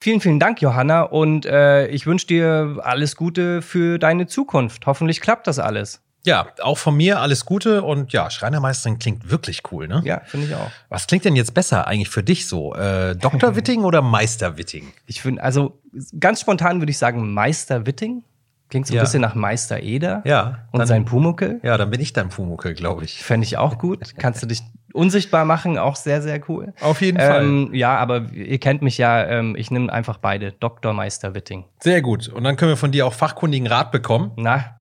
Vielen, 0.00 0.20
vielen 0.20 0.38
Dank, 0.38 0.60
Johanna. 0.60 1.02
Und 1.02 1.46
äh, 1.46 1.88
ich 1.88 2.06
wünsche 2.06 2.26
dir 2.26 2.78
alles 2.82 3.16
Gute 3.16 3.62
für 3.62 3.98
deine 3.98 4.26
Zukunft. 4.26 4.86
Hoffentlich 4.86 5.20
klappt 5.20 5.46
das 5.46 5.58
alles. 5.58 6.00
Ja, 6.26 6.46
auch 6.62 6.78
von 6.78 6.96
mir 6.96 7.20
alles 7.20 7.44
Gute 7.44 7.82
und 7.82 8.12
ja, 8.14 8.30
Schreinermeisterin 8.30 8.98
klingt 8.98 9.30
wirklich 9.30 9.62
cool, 9.70 9.88
ne? 9.88 10.00
Ja, 10.04 10.22
finde 10.24 10.46
ich 10.46 10.54
auch. 10.54 10.70
Was 10.88 11.06
klingt 11.06 11.26
denn 11.26 11.36
jetzt 11.36 11.52
besser 11.52 11.86
eigentlich 11.86 12.08
für 12.08 12.22
dich 12.22 12.46
so? 12.46 12.74
Äh, 12.74 13.14
Dr. 13.14 13.56
Witting 13.56 13.84
oder 13.84 14.00
Meister 14.00 14.56
Witting? 14.56 14.90
Ich 15.06 15.20
finde, 15.20 15.42
also 15.42 15.82
ganz 16.18 16.40
spontan 16.40 16.80
würde 16.80 16.90
ich 16.90 16.96
sagen 16.96 17.34
Meister 17.34 17.84
Witting. 17.84 18.24
Klingt 18.70 18.86
so 18.86 18.94
ein 18.94 18.96
Ja. 18.96 19.02
bisschen 19.02 19.20
nach 19.20 19.34
Meister 19.34 19.80
Eder. 19.80 20.22
Ja. 20.24 20.66
Und 20.72 20.78
dann- 20.80 20.88
sein 20.88 21.04
Pumuckel. 21.04 21.60
Ja, 21.62 21.76
dann 21.76 21.90
bin 21.90 22.00
ich 22.00 22.12
dein 22.12 22.28
Pumuckel, 22.30 22.74
glaube 22.74 23.04
ich. 23.04 23.22
Fände 23.22 23.44
ich 23.46 23.56
auch 23.58 23.78
gut. 23.78 24.14
Kannst 24.18 24.42
du 24.42 24.46
dich 24.46 24.62
unsichtbar 24.92 25.44
machen, 25.44 25.76
auch 25.76 25.96
sehr, 25.96 26.22
sehr 26.22 26.40
cool. 26.48 26.72
Auf 26.80 27.00
jeden 27.02 27.18
Ähm, 27.20 27.70
ja, 27.74 27.96
aber 27.98 28.30
ihr 28.32 28.58
kennt 28.58 28.80
mich 28.82 28.96
ja, 28.98 29.24
ähm, 29.24 29.54
ich 29.56 29.70
nehme 29.70 29.92
einfach 29.92 30.18
beide. 30.18 30.52
Dr. 30.52 30.92
Meister 30.92 31.34
Witting. 31.34 31.64
Sehr 31.80 32.00
gut. 32.00 32.28
Und 32.28 32.44
dann 32.44 32.56
können 32.56 32.70
wir 32.72 32.76
von 32.76 32.92
dir 32.92 33.06
auch 33.06 33.12
fachkundigen 33.12 33.66
Rat 33.66 33.90
bekommen. 33.92 34.32
Na, 34.36 34.78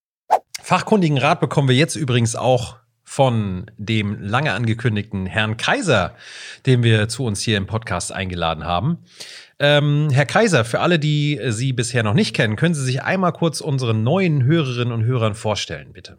Fachkundigen 0.61 1.17
Rat 1.17 1.39
bekommen 1.41 1.67
wir 1.67 1.75
jetzt 1.75 1.95
übrigens 1.95 2.35
auch 2.37 2.77
von 3.13 3.69
dem 3.77 4.17
lange 4.19 4.53
angekündigten 4.53 5.27
Herrn 5.27 5.55
Kaiser, 5.55 6.15
den 6.65 6.81
wir 6.81 7.07
zu 7.09 7.25
uns 7.25 7.43
hier 7.43 7.57
im 7.57 7.67
Podcast 7.67 8.11
eingeladen 8.11 8.63
haben. 8.63 8.97
Ähm, 9.59 10.07
Herr 10.11 10.25
Kaiser, 10.25 10.65
für 10.65 10.79
alle, 10.79 10.97
die 10.97 11.39
Sie 11.49 11.73
bisher 11.73 12.01
noch 12.01 12.15
nicht 12.15 12.35
kennen, 12.35 12.55
können 12.55 12.73
Sie 12.73 12.83
sich 12.83 13.03
einmal 13.03 13.31
kurz 13.31 13.61
unseren 13.61 14.01
neuen 14.01 14.43
Hörerinnen 14.45 14.91
und 14.91 15.05
Hörern 15.05 15.35
vorstellen, 15.35 15.93
bitte. 15.93 16.17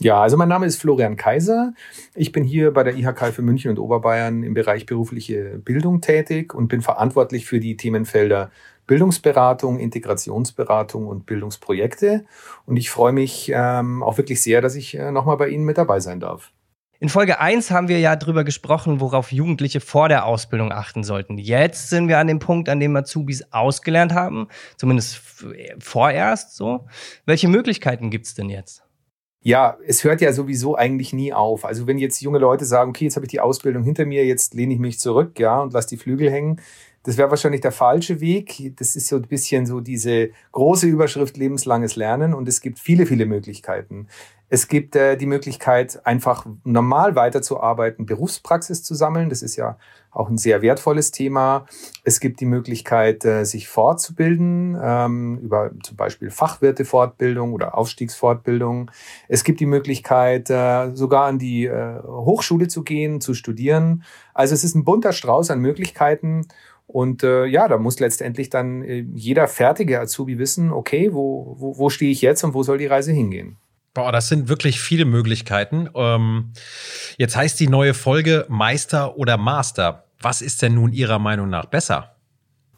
Ja, 0.00 0.22
also 0.22 0.36
mein 0.36 0.48
Name 0.48 0.66
ist 0.66 0.80
Florian 0.80 1.16
Kaiser. 1.16 1.74
Ich 2.14 2.30
bin 2.30 2.44
hier 2.44 2.72
bei 2.72 2.84
der 2.84 2.96
IHK 2.96 3.32
für 3.32 3.42
München 3.42 3.72
und 3.72 3.80
Oberbayern 3.80 4.44
im 4.44 4.54
Bereich 4.54 4.86
berufliche 4.86 5.58
Bildung 5.58 6.00
tätig 6.00 6.54
und 6.54 6.68
bin 6.68 6.82
verantwortlich 6.82 7.46
für 7.46 7.58
die 7.58 7.76
Themenfelder 7.76 8.52
Bildungsberatung, 8.86 9.78
Integrationsberatung 9.78 11.06
und 11.06 11.26
Bildungsprojekte. 11.26 12.24
Und 12.66 12.76
ich 12.76 12.90
freue 12.90 13.12
mich 13.12 13.50
ähm, 13.54 14.02
auch 14.02 14.18
wirklich 14.18 14.42
sehr, 14.42 14.60
dass 14.60 14.74
ich 14.74 14.98
äh, 14.98 15.10
nochmal 15.10 15.36
bei 15.36 15.48
Ihnen 15.48 15.64
mit 15.64 15.78
dabei 15.78 16.00
sein 16.00 16.20
darf. 16.20 16.52
In 17.02 17.08
Folge 17.08 17.40
1 17.40 17.72
haben 17.72 17.88
wir 17.88 17.98
ja 17.98 18.14
drüber 18.14 18.44
gesprochen, 18.44 19.00
worauf 19.00 19.32
Jugendliche 19.32 19.80
vor 19.80 20.08
der 20.08 20.24
Ausbildung 20.24 20.70
achten 20.70 21.02
sollten. 21.02 21.36
Jetzt 21.36 21.90
sind 21.90 22.06
wir 22.06 22.18
an 22.18 22.28
dem 22.28 22.38
Punkt, 22.38 22.68
an 22.68 22.78
dem 22.78 22.94
Azubis 22.94 23.52
ausgelernt 23.52 24.14
haben, 24.14 24.46
zumindest 24.76 25.20
vorerst 25.80 26.54
so. 26.54 26.86
Welche 27.26 27.48
Möglichkeiten 27.48 28.10
gibt's 28.10 28.34
denn 28.34 28.48
jetzt? 28.48 28.84
Ja, 29.44 29.76
es 29.84 30.04
hört 30.04 30.20
ja 30.20 30.32
sowieso 30.32 30.76
eigentlich 30.76 31.12
nie 31.12 31.32
auf. 31.32 31.64
Also 31.64 31.88
wenn 31.88 31.98
jetzt 31.98 32.20
junge 32.20 32.38
Leute 32.38 32.64
sagen, 32.64 32.90
okay, 32.90 33.06
jetzt 33.06 33.16
habe 33.16 33.26
ich 33.26 33.32
die 33.32 33.40
Ausbildung 33.40 33.82
hinter 33.82 34.06
mir, 34.06 34.24
jetzt 34.24 34.54
lehne 34.54 34.74
ich 34.74 34.78
mich 34.78 35.00
zurück, 35.00 35.40
ja, 35.40 35.60
und 35.60 35.72
lasse 35.72 35.88
die 35.88 35.96
Flügel 35.96 36.30
hängen, 36.30 36.60
das 37.04 37.16
wäre 37.16 37.30
wahrscheinlich 37.30 37.60
der 37.60 37.72
falsche 37.72 38.20
Weg. 38.20 38.74
Das 38.76 38.94
ist 38.96 39.08
so 39.08 39.16
ein 39.16 39.22
bisschen 39.22 39.66
so 39.66 39.80
diese 39.80 40.30
große 40.52 40.86
Überschrift 40.86 41.36
lebenslanges 41.36 41.96
Lernen 41.96 42.34
und 42.34 42.48
es 42.48 42.60
gibt 42.60 42.78
viele, 42.78 43.06
viele 43.06 43.26
Möglichkeiten. 43.26 44.06
Es 44.54 44.68
gibt 44.68 44.96
äh, 44.96 45.16
die 45.16 45.24
Möglichkeit, 45.24 46.04
einfach 46.04 46.44
normal 46.62 47.16
weiterzuarbeiten, 47.16 48.04
Berufspraxis 48.04 48.82
zu 48.82 48.94
sammeln. 48.94 49.30
Das 49.30 49.40
ist 49.40 49.56
ja 49.56 49.78
auch 50.10 50.28
ein 50.28 50.36
sehr 50.36 50.60
wertvolles 50.60 51.10
Thema. 51.10 51.64
Es 52.04 52.20
gibt 52.20 52.38
die 52.40 52.44
Möglichkeit, 52.44 53.24
äh, 53.24 53.44
sich 53.44 53.66
fortzubilden, 53.66 54.78
ähm, 54.78 55.38
über 55.38 55.70
zum 55.82 55.96
Beispiel 55.96 56.30
Fachwirtefortbildung 56.30 57.54
oder 57.54 57.78
Aufstiegsfortbildung. 57.78 58.90
Es 59.26 59.42
gibt 59.42 59.58
die 59.58 59.64
Möglichkeit, 59.64 60.50
äh, 60.50 60.94
sogar 60.94 61.24
an 61.24 61.38
die 61.38 61.64
äh, 61.64 62.02
Hochschule 62.02 62.68
zu 62.68 62.82
gehen, 62.82 63.22
zu 63.22 63.32
studieren. 63.32 64.04
Also 64.34 64.52
es 64.52 64.64
ist 64.64 64.74
ein 64.74 64.84
bunter 64.84 65.14
Strauß 65.14 65.50
an 65.50 65.60
Möglichkeiten. 65.60 66.46
Und 66.92 67.22
äh, 67.22 67.46
ja, 67.46 67.68
da 67.68 67.78
muss 67.78 68.00
letztendlich 68.00 68.50
dann 68.50 68.82
äh, 68.82 69.06
jeder 69.14 69.48
fertige 69.48 69.98
Azubi 69.98 70.38
wissen, 70.38 70.70
okay, 70.70 71.14
wo, 71.14 71.56
wo, 71.58 71.78
wo 71.78 71.88
stehe 71.88 72.12
ich 72.12 72.20
jetzt 72.20 72.44
und 72.44 72.52
wo 72.52 72.62
soll 72.62 72.76
die 72.76 72.86
Reise 72.86 73.12
hingehen? 73.12 73.56
Boah, 73.94 74.12
das 74.12 74.28
sind 74.28 74.48
wirklich 74.48 74.78
viele 74.78 75.06
Möglichkeiten. 75.06 75.88
Ähm, 75.94 76.52
jetzt 77.16 77.34
heißt 77.34 77.58
die 77.60 77.68
neue 77.68 77.94
Folge 77.94 78.44
Meister 78.50 79.16
oder 79.16 79.38
Master. 79.38 80.04
Was 80.20 80.42
ist 80.42 80.60
denn 80.60 80.74
nun 80.74 80.92
Ihrer 80.92 81.18
Meinung 81.18 81.48
nach 81.48 81.64
besser? 81.64 82.14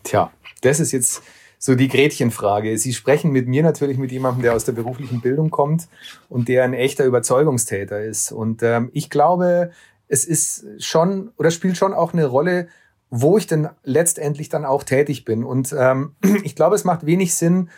Tja, 0.05 0.33
das 0.63 0.79
ist 0.79 0.93
jetzt 0.93 1.23
so 1.59 1.75
die 1.75 1.89
Gretchenfrage. 1.89 2.79
Sie 2.79 2.93
sprechen 2.93 3.33
mit 3.33 3.49
mir 3.49 3.65
natürlich 3.65 3.99
mit 3.99 4.13
jemandem, 4.13 4.43
der 4.43 4.55
aus 4.55 4.65
der 4.65 4.73
beruflichen 4.73 5.21
Bildung 5.21 5.51
kommt 5.51 5.89
und 6.29 6.47
der 6.47 6.63
ein 6.63 6.75
echter 6.75 7.05
Überzeugungstäter 7.05 8.01
ist. 8.01 8.31
Und 8.31 8.63
ähm, 8.63 8.91
ich 8.93 9.11
glaube, 9.11 9.73
es 10.07 10.25
ist 10.25 10.67
schon 10.79 11.33
oder 11.37 11.51
spielt 11.51 11.77
schon 11.77 11.93
auch 11.93 12.13
eine 12.13 12.27
Rolle, 12.27 12.69
wo 13.11 13.39
ich 13.39 13.47
denn 13.47 13.69
letztendlich 13.85 14.49
dann 14.49 14.65
auch 14.65 14.83
tätig 14.83 15.25
bin. 15.25 15.45
Und 15.45 15.75
ähm, 15.79 16.17
ich 16.45 16.57
glaube, 16.57 16.75
es 16.75 16.85
macht 16.85 17.07
wenig 17.07 17.35
Sinn, 17.35 17.71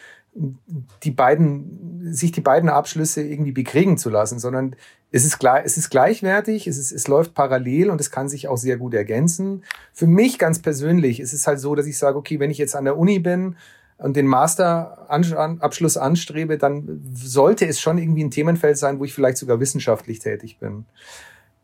die 1.02 1.10
beiden, 1.10 2.12
sich 2.12 2.32
die 2.32 2.40
beiden 2.40 2.68
Abschlüsse 2.68 3.22
irgendwie 3.22 3.52
bekriegen 3.52 3.96
zu 3.96 4.10
lassen, 4.10 4.38
sondern 4.38 4.76
es 5.10 5.24
ist, 5.24 5.38
gleich, 5.38 5.64
es 5.64 5.78
ist 5.78 5.88
gleichwertig, 5.88 6.66
es, 6.66 6.76
ist, 6.76 6.92
es 6.92 7.08
läuft 7.08 7.34
parallel 7.34 7.90
und 7.90 8.00
es 8.00 8.10
kann 8.10 8.28
sich 8.28 8.48
auch 8.48 8.58
sehr 8.58 8.76
gut 8.76 8.92
ergänzen. 8.92 9.64
Für 9.92 10.06
mich 10.06 10.38
ganz 10.38 10.60
persönlich 10.60 11.20
ist 11.20 11.32
es 11.32 11.46
halt 11.46 11.58
so, 11.58 11.74
dass 11.74 11.86
ich 11.86 11.96
sage, 11.96 12.18
okay, 12.18 12.38
wenn 12.38 12.50
ich 12.50 12.58
jetzt 12.58 12.76
an 12.76 12.84
der 12.84 12.98
Uni 12.98 13.18
bin 13.18 13.56
und 13.98 14.16
den 14.16 14.26
Masterabschluss 14.26 15.96
anstrebe, 15.96 16.58
dann 16.58 17.02
sollte 17.14 17.66
es 17.66 17.80
schon 17.80 17.96
irgendwie 17.96 18.24
ein 18.24 18.30
Themenfeld 18.30 18.76
sein, 18.76 18.98
wo 18.98 19.04
ich 19.04 19.14
vielleicht 19.14 19.38
sogar 19.38 19.58
wissenschaftlich 19.58 20.18
tätig 20.18 20.58
bin. 20.58 20.84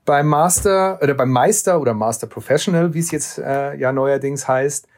Beim 0.05 0.27
Master 0.29 0.99
oder 1.03 1.15
beim 1.15 1.31
Meister 1.31 1.81
oder 1.81 1.95
Master 1.95 2.27
Professional, 2.27 2.95
wie 2.95 2.99
es 2.99 3.11
jetzt 3.11 3.38
äh, 3.38 3.75
ja 3.77 3.93
neuerdings 3.93 4.49
heißt, 4.49 4.88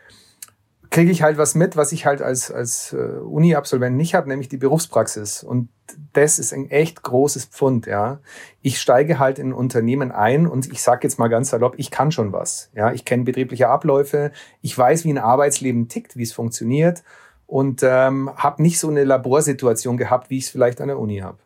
kriege 0.94 1.10
ich 1.10 1.22
halt 1.22 1.38
was 1.38 1.56
mit, 1.56 1.76
was 1.76 1.90
ich 1.90 2.06
halt 2.06 2.22
als, 2.22 2.52
als 2.52 2.92
äh, 2.92 2.96
Uni-Absolvent 2.96 3.96
nicht 3.96 4.14
habe, 4.14 4.28
nämlich 4.28 4.48
die 4.48 4.56
Berufspraxis. 4.56 5.42
Und 5.42 5.68
das 6.12 6.38
ist 6.38 6.52
ein 6.52 6.70
echt 6.70 7.02
großes 7.02 7.46
Pfund, 7.46 7.86
ja. 7.86 8.20
Ich 8.62 8.80
steige 8.80 9.18
halt 9.18 9.40
in 9.40 9.52
Unternehmen 9.52 10.12
ein 10.12 10.46
und 10.46 10.70
ich 10.70 10.82
sage 10.82 11.00
jetzt 11.02 11.18
mal 11.18 11.26
ganz 11.26 11.50
salopp, 11.50 11.74
ich 11.78 11.90
kann 11.90 12.12
schon 12.12 12.32
was. 12.32 12.70
Ja, 12.74 12.92
ich 12.92 13.04
kenne 13.04 13.24
betriebliche 13.24 13.68
Abläufe, 13.68 14.30
ich 14.62 14.78
weiß, 14.78 15.04
wie 15.04 15.12
ein 15.12 15.18
Arbeitsleben 15.18 15.88
tickt, 15.88 16.16
wie 16.16 16.22
es 16.22 16.32
funktioniert 16.32 17.02
und 17.46 17.82
ähm, 17.82 18.30
habe 18.36 18.62
nicht 18.62 18.78
so 18.78 18.88
eine 18.88 19.02
Laborsituation 19.02 19.96
gehabt, 19.96 20.30
wie 20.30 20.38
ich 20.38 20.44
es 20.44 20.50
vielleicht 20.50 20.80
an 20.80 20.88
der 20.88 21.00
Uni 21.00 21.18
habe. 21.18 21.38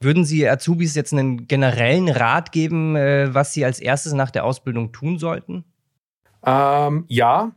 Würden 0.00 0.24
Sie 0.24 0.48
Azubis 0.48 0.94
jetzt 0.94 1.12
einen 1.12 1.46
generellen 1.46 2.08
Rat 2.08 2.52
geben, 2.52 2.96
äh, 2.96 3.34
was 3.34 3.52
sie 3.52 3.64
als 3.64 3.80
erstes 3.80 4.12
nach 4.12 4.30
der 4.30 4.44
Ausbildung 4.44 4.92
tun 4.92 5.18
sollten? 5.18 5.64
Ähm, 6.44 7.04
ja, 7.08 7.52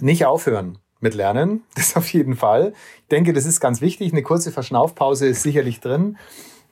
nicht 0.00 0.24
aufhören 0.24 0.78
mit 1.00 1.14
Lernen, 1.14 1.62
das 1.74 1.96
auf 1.96 2.12
jeden 2.12 2.36
Fall. 2.36 2.72
Ich 3.02 3.08
denke, 3.08 3.32
das 3.32 3.46
ist 3.46 3.60
ganz 3.60 3.80
wichtig. 3.80 4.12
Eine 4.12 4.22
kurze 4.22 4.50
Verschnaufpause 4.50 5.26
ist 5.26 5.42
sicherlich 5.42 5.80
drin. 5.80 6.16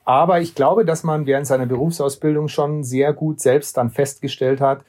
Aber 0.04 0.40
ich 0.40 0.54
glaube, 0.54 0.84
dass 0.84 1.02
man 1.02 1.26
während 1.26 1.46
seiner 1.46 1.66
Berufsausbildung 1.66 2.48
schon 2.48 2.84
sehr 2.84 3.12
gut 3.12 3.40
selbst 3.40 3.76
dann 3.76 3.90
festgestellt 3.90 4.60
hat, 4.60 4.84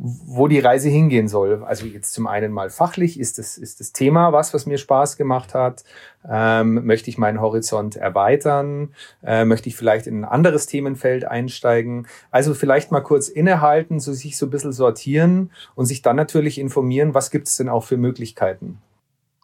wo 0.00 0.46
die 0.46 0.60
Reise 0.60 0.88
hingehen 0.88 1.26
soll. 1.26 1.64
Also 1.64 1.84
jetzt 1.84 2.14
zum 2.14 2.28
einen 2.28 2.52
mal 2.52 2.70
fachlich 2.70 3.18
ist 3.18 3.38
das, 3.38 3.58
ist 3.58 3.80
das 3.80 3.92
Thema 3.92 4.32
was, 4.32 4.54
was 4.54 4.64
mir 4.64 4.78
Spaß 4.78 5.16
gemacht 5.16 5.54
hat. 5.54 5.82
Ähm, 6.28 6.86
möchte 6.86 7.10
ich 7.10 7.18
meinen 7.18 7.40
Horizont 7.40 7.96
erweitern? 7.96 8.94
Äh, 9.24 9.44
möchte 9.44 9.68
ich 9.68 9.76
vielleicht 9.76 10.06
in 10.06 10.20
ein 10.20 10.24
anderes 10.24 10.66
Themenfeld 10.66 11.24
einsteigen? 11.24 12.06
Also 12.30 12.54
vielleicht 12.54 12.92
mal 12.92 13.00
kurz 13.00 13.28
innehalten, 13.28 13.98
so 13.98 14.12
sich 14.12 14.38
so 14.38 14.46
ein 14.46 14.50
bisschen 14.50 14.72
sortieren 14.72 15.50
und 15.74 15.86
sich 15.86 16.00
dann 16.00 16.14
natürlich 16.14 16.60
informieren, 16.60 17.12
was 17.12 17.32
gibt 17.32 17.48
es 17.48 17.56
denn 17.56 17.68
auch 17.68 17.82
für 17.82 17.96
Möglichkeiten. 17.96 18.78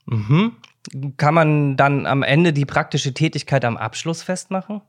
Mhm. 0.06 0.52
Kann 1.16 1.34
man 1.34 1.76
dann 1.76 2.06
am 2.06 2.22
Ende 2.22 2.52
die 2.52 2.66
praktische 2.66 3.12
Tätigkeit 3.12 3.64
am 3.64 3.76
Abschluss 3.76 4.22
festmachen? 4.22 4.82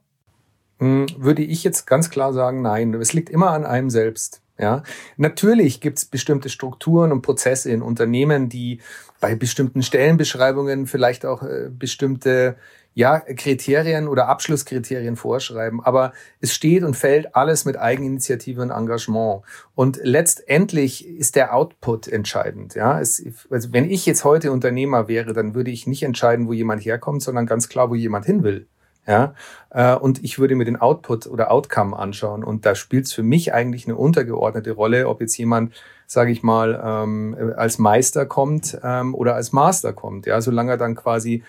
Hm, 0.78 1.08
würde 1.18 1.42
ich 1.42 1.64
jetzt 1.64 1.88
ganz 1.88 2.12
klar 2.12 2.34
sagen, 2.34 2.62
nein. 2.62 2.94
Es 2.94 3.14
liegt 3.14 3.32
immer 3.32 3.50
an 3.50 3.66
einem 3.66 3.90
selbst. 3.90 4.42
Ja, 4.58 4.84
natürlich 5.18 5.82
gibt 5.82 5.98
es 5.98 6.06
bestimmte 6.06 6.50
Strukturen 6.50 7.12
und 7.12 7.22
Prozesse 7.22 7.72
in 7.72 7.82
Unternehmen, 7.82 8.48
die 8.48 8.80
bei 9.20 9.36
bestimmten 9.36 9.84
Stellenbeschreibungen 9.84 10.88
vielleicht 10.88 11.26
auch 11.26 11.44
äh, 11.44 11.70
bestimmte 11.70 12.56
ja, 12.94 13.20
Kriterien 13.20 14.08
oder 14.08 14.30
Abschlusskriterien 14.30 15.18
vorschreiben. 15.18 15.84
Aber 15.84 16.14
es 16.40 16.56
steht 16.56 16.84
und 16.84 16.96
fällt 16.96 17.36
alles 17.36 17.66
mit 17.66 17.78
Eigeninitiative 17.78 18.62
und 18.62 18.72
Engagement. 18.72 19.42
Und 19.76 20.00
letztendlich 20.02 21.06
ist 21.06 21.36
der 21.36 21.54
Output 21.54 22.08
entscheidend. 22.08 22.74
Ja, 22.74 23.02
es, 23.02 23.22
also 23.50 23.74
wenn 23.74 23.90
ich 23.90 24.06
jetzt 24.06 24.24
heute 24.24 24.54
Unternehmer 24.54 25.10
wäre, 25.10 25.34
dann 25.34 25.54
würde 25.56 25.72
ich 25.72 25.86
nicht 25.88 26.04
entscheiden, 26.04 26.48
wo 26.48 26.54
jemand 26.54 26.86
herkommt, 26.86 27.22
sondern 27.22 27.46
ganz 27.46 27.68
klar, 27.68 27.90
wo 27.90 27.96
jemand 27.96 28.26
hin 28.26 28.44
will. 28.44 28.68
Ja, 29.08 29.36
äh, 29.70 29.96
und 29.96 30.24
ich 30.24 30.40
würde 30.40 30.56
mir 30.56 30.66
den 30.66 30.78
Output 30.78 31.28
oder 31.28 31.52
Outcome 31.52 31.98
anschauen. 31.98 32.44
Und 32.44 32.66
da 32.66 32.74
spielt 32.74 33.06
es 33.06 33.14
für 33.14 33.24
mich 33.24 33.54
eigentlich 33.54 33.86
eine 33.86 33.96
untergeordnete 33.96 34.72
Rolle, 34.72 35.08
ob 35.08 35.22
jetzt 35.22 35.38
jemand, 35.38 35.74
sage 36.08 36.32
ich 36.32 36.42
mal, 36.42 36.82
ähm, 36.84 37.54
als 37.56 37.78
Meister 37.78 38.26
kommt 38.26 38.78
ähm, 38.84 39.14
oder 39.14 39.36
als 39.36 39.52
Master 39.52 39.94
kommt. 39.94 40.26
Ja, 40.26 40.42
solange 40.42 40.72
er 40.72 40.78
dann 40.78 40.96
quasi 40.96 41.44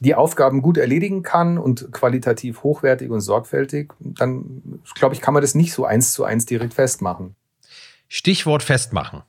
die 0.00 0.14
Aufgaben 0.14 0.62
gut 0.62 0.78
erledigen 0.78 1.22
kann 1.22 1.58
und 1.58 1.92
qualitativ 1.92 2.62
hochwertig 2.62 3.10
und 3.10 3.20
sorgfältig, 3.20 3.92
dann 3.98 4.80
glaube 4.94 5.14
ich, 5.14 5.20
kann 5.20 5.34
man 5.34 5.42
das 5.42 5.54
nicht 5.54 5.72
so 5.72 5.84
eins 5.84 6.12
zu 6.12 6.24
eins 6.24 6.46
direkt 6.46 6.74
festmachen. 6.74 7.34
Stichwort 8.08 8.62
festmachen. 8.62 9.22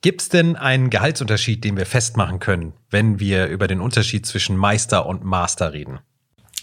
Gibt 0.00 0.22
es 0.22 0.28
denn 0.28 0.54
einen 0.54 0.90
Gehaltsunterschied, 0.90 1.64
den 1.64 1.76
wir 1.76 1.86
festmachen 1.86 2.38
können, 2.38 2.72
wenn 2.88 3.18
wir 3.18 3.48
über 3.48 3.66
den 3.66 3.80
Unterschied 3.80 4.26
zwischen 4.26 4.56
Meister 4.56 5.06
und 5.06 5.24
Master 5.24 5.72
reden? 5.72 5.98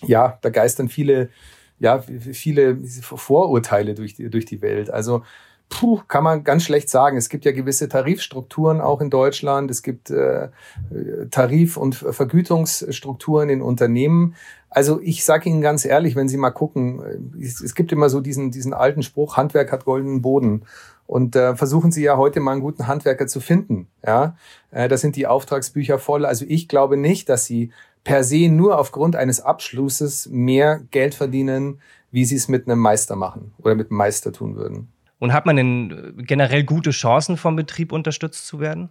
Ja, 0.08 0.38
da 0.42 0.50
geistern 0.50 0.90
viele, 0.90 1.30
ja, 1.80 2.00
viele 2.00 2.78
Vorurteile 3.02 3.96
durch 3.96 4.16
die, 4.16 4.30
durch 4.30 4.46
die 4.46 4.62
Welt. 4.62 4.90
Also, 4.90 5.24
puh, 5.70 6.02
kann 6.08 6.24
man 6.24 6.44
ganz 6.44 6.64
schlecht 6.64 6.90
sagen. 6.90 7.18
Es 7.18 7.30
gibt 7.30 7.46
ja 7.46 7.52
gewisse 7.52 7.90
Tarifstrukturen 7.90 8.82
auch 8.82 9.02
in 9.02 9.10
Deutschland. 9.10 9.72
Es 9.72 9.84
gibt 9.84 10.10
äh, 10.10 10.50
Tarif- 11.32 11.78
und 11.78 11.96
Vergütungsstrukturen 11.96 13.50
in 13.50 13.62
Unternehmen. 13.62 14.36
Also 14.70 15.00
ich 15.02 15.24
sage 15.24 15.50
Ihnen 15.50 15.62
ganz 15.62 15.86
ehrlich, 15.86 16.16
wenn 16.16 16.28
Sie 16.28 16.38
mal 16.38 16.52
gucken, 16.52 17.34
es, 17.42 17.62
es, 17.62 17.76
gibt 17.76 17.92
immer 17.92 18.10
so 18.10 18.20
diesen, 18.20 18.52
diesen 18.52 18.74
alten 18.74 19.04
Spruch, 19.04 19.38
Handwerk 19.38 19.72
hat 19.72 19.86
goldenen 19.86 20.22
Boden. 20.22 20.64
Und 21.08 21.36
äh, 21.36 21.56
versuchen 21.56 21.92
Sie 21.92 22.04
ja 22.04 22.18
heute 22.18 22.40
mal 22.40 22.54
einen 22.54 22.62
guten 22.62 22.88
Handwerker 22.88 23.28
zu 23.28 23.40
finden. 23.40 23.88
Ja, 24.06 24.36
äh, 24.72 24.88
da 24.88 24.98
sind 24.98 25.16
die 25.16 25.28
Auftragsbücher 25.28 26.00
voll. 26.00 26.26
Also 26.26 26.46
ich 26.48 26.68
glaube 26.68 26.98
nicht, 26.98 27.30
dass 27.30 27.46
Sie 27.46 27.72
per 28.06 28.24
se 28.24 28.48
nur 28.48 28.80
aufgrund 28.80 29.18
eines 29.18 29.42
Abschlusses 29.42 30.30
mehr 30.32 30.80
Geld 30.92 31.14
verdienen, 31.14 31.82
wie 32.12 32.24
sie 32.24 32.36
es 32.36 32.48
mit 32.48 32.66
einem 32.66 32.80
Meister 32.80 33.18
machen 33.18 33.52
oder 33.58 33.76
mit 33.76 33.90
einem 33.90 33.98
Meister 33.98 34.32
tun 34.32 34.56
würden. 34.56 34.88
Und 35.20 35.34
hat 35.34 35.46
man 35.46 35.58
denn 35.58 36.14
generell 36.18 36.64
gute 36.64 36.92
Chancen 36.92 37.36
vom 37.36 37.58
Betrieb 37.58 37.92
unterstützt 37.92 38.48
zu 38.48 38.62
werden? 38.62 38.90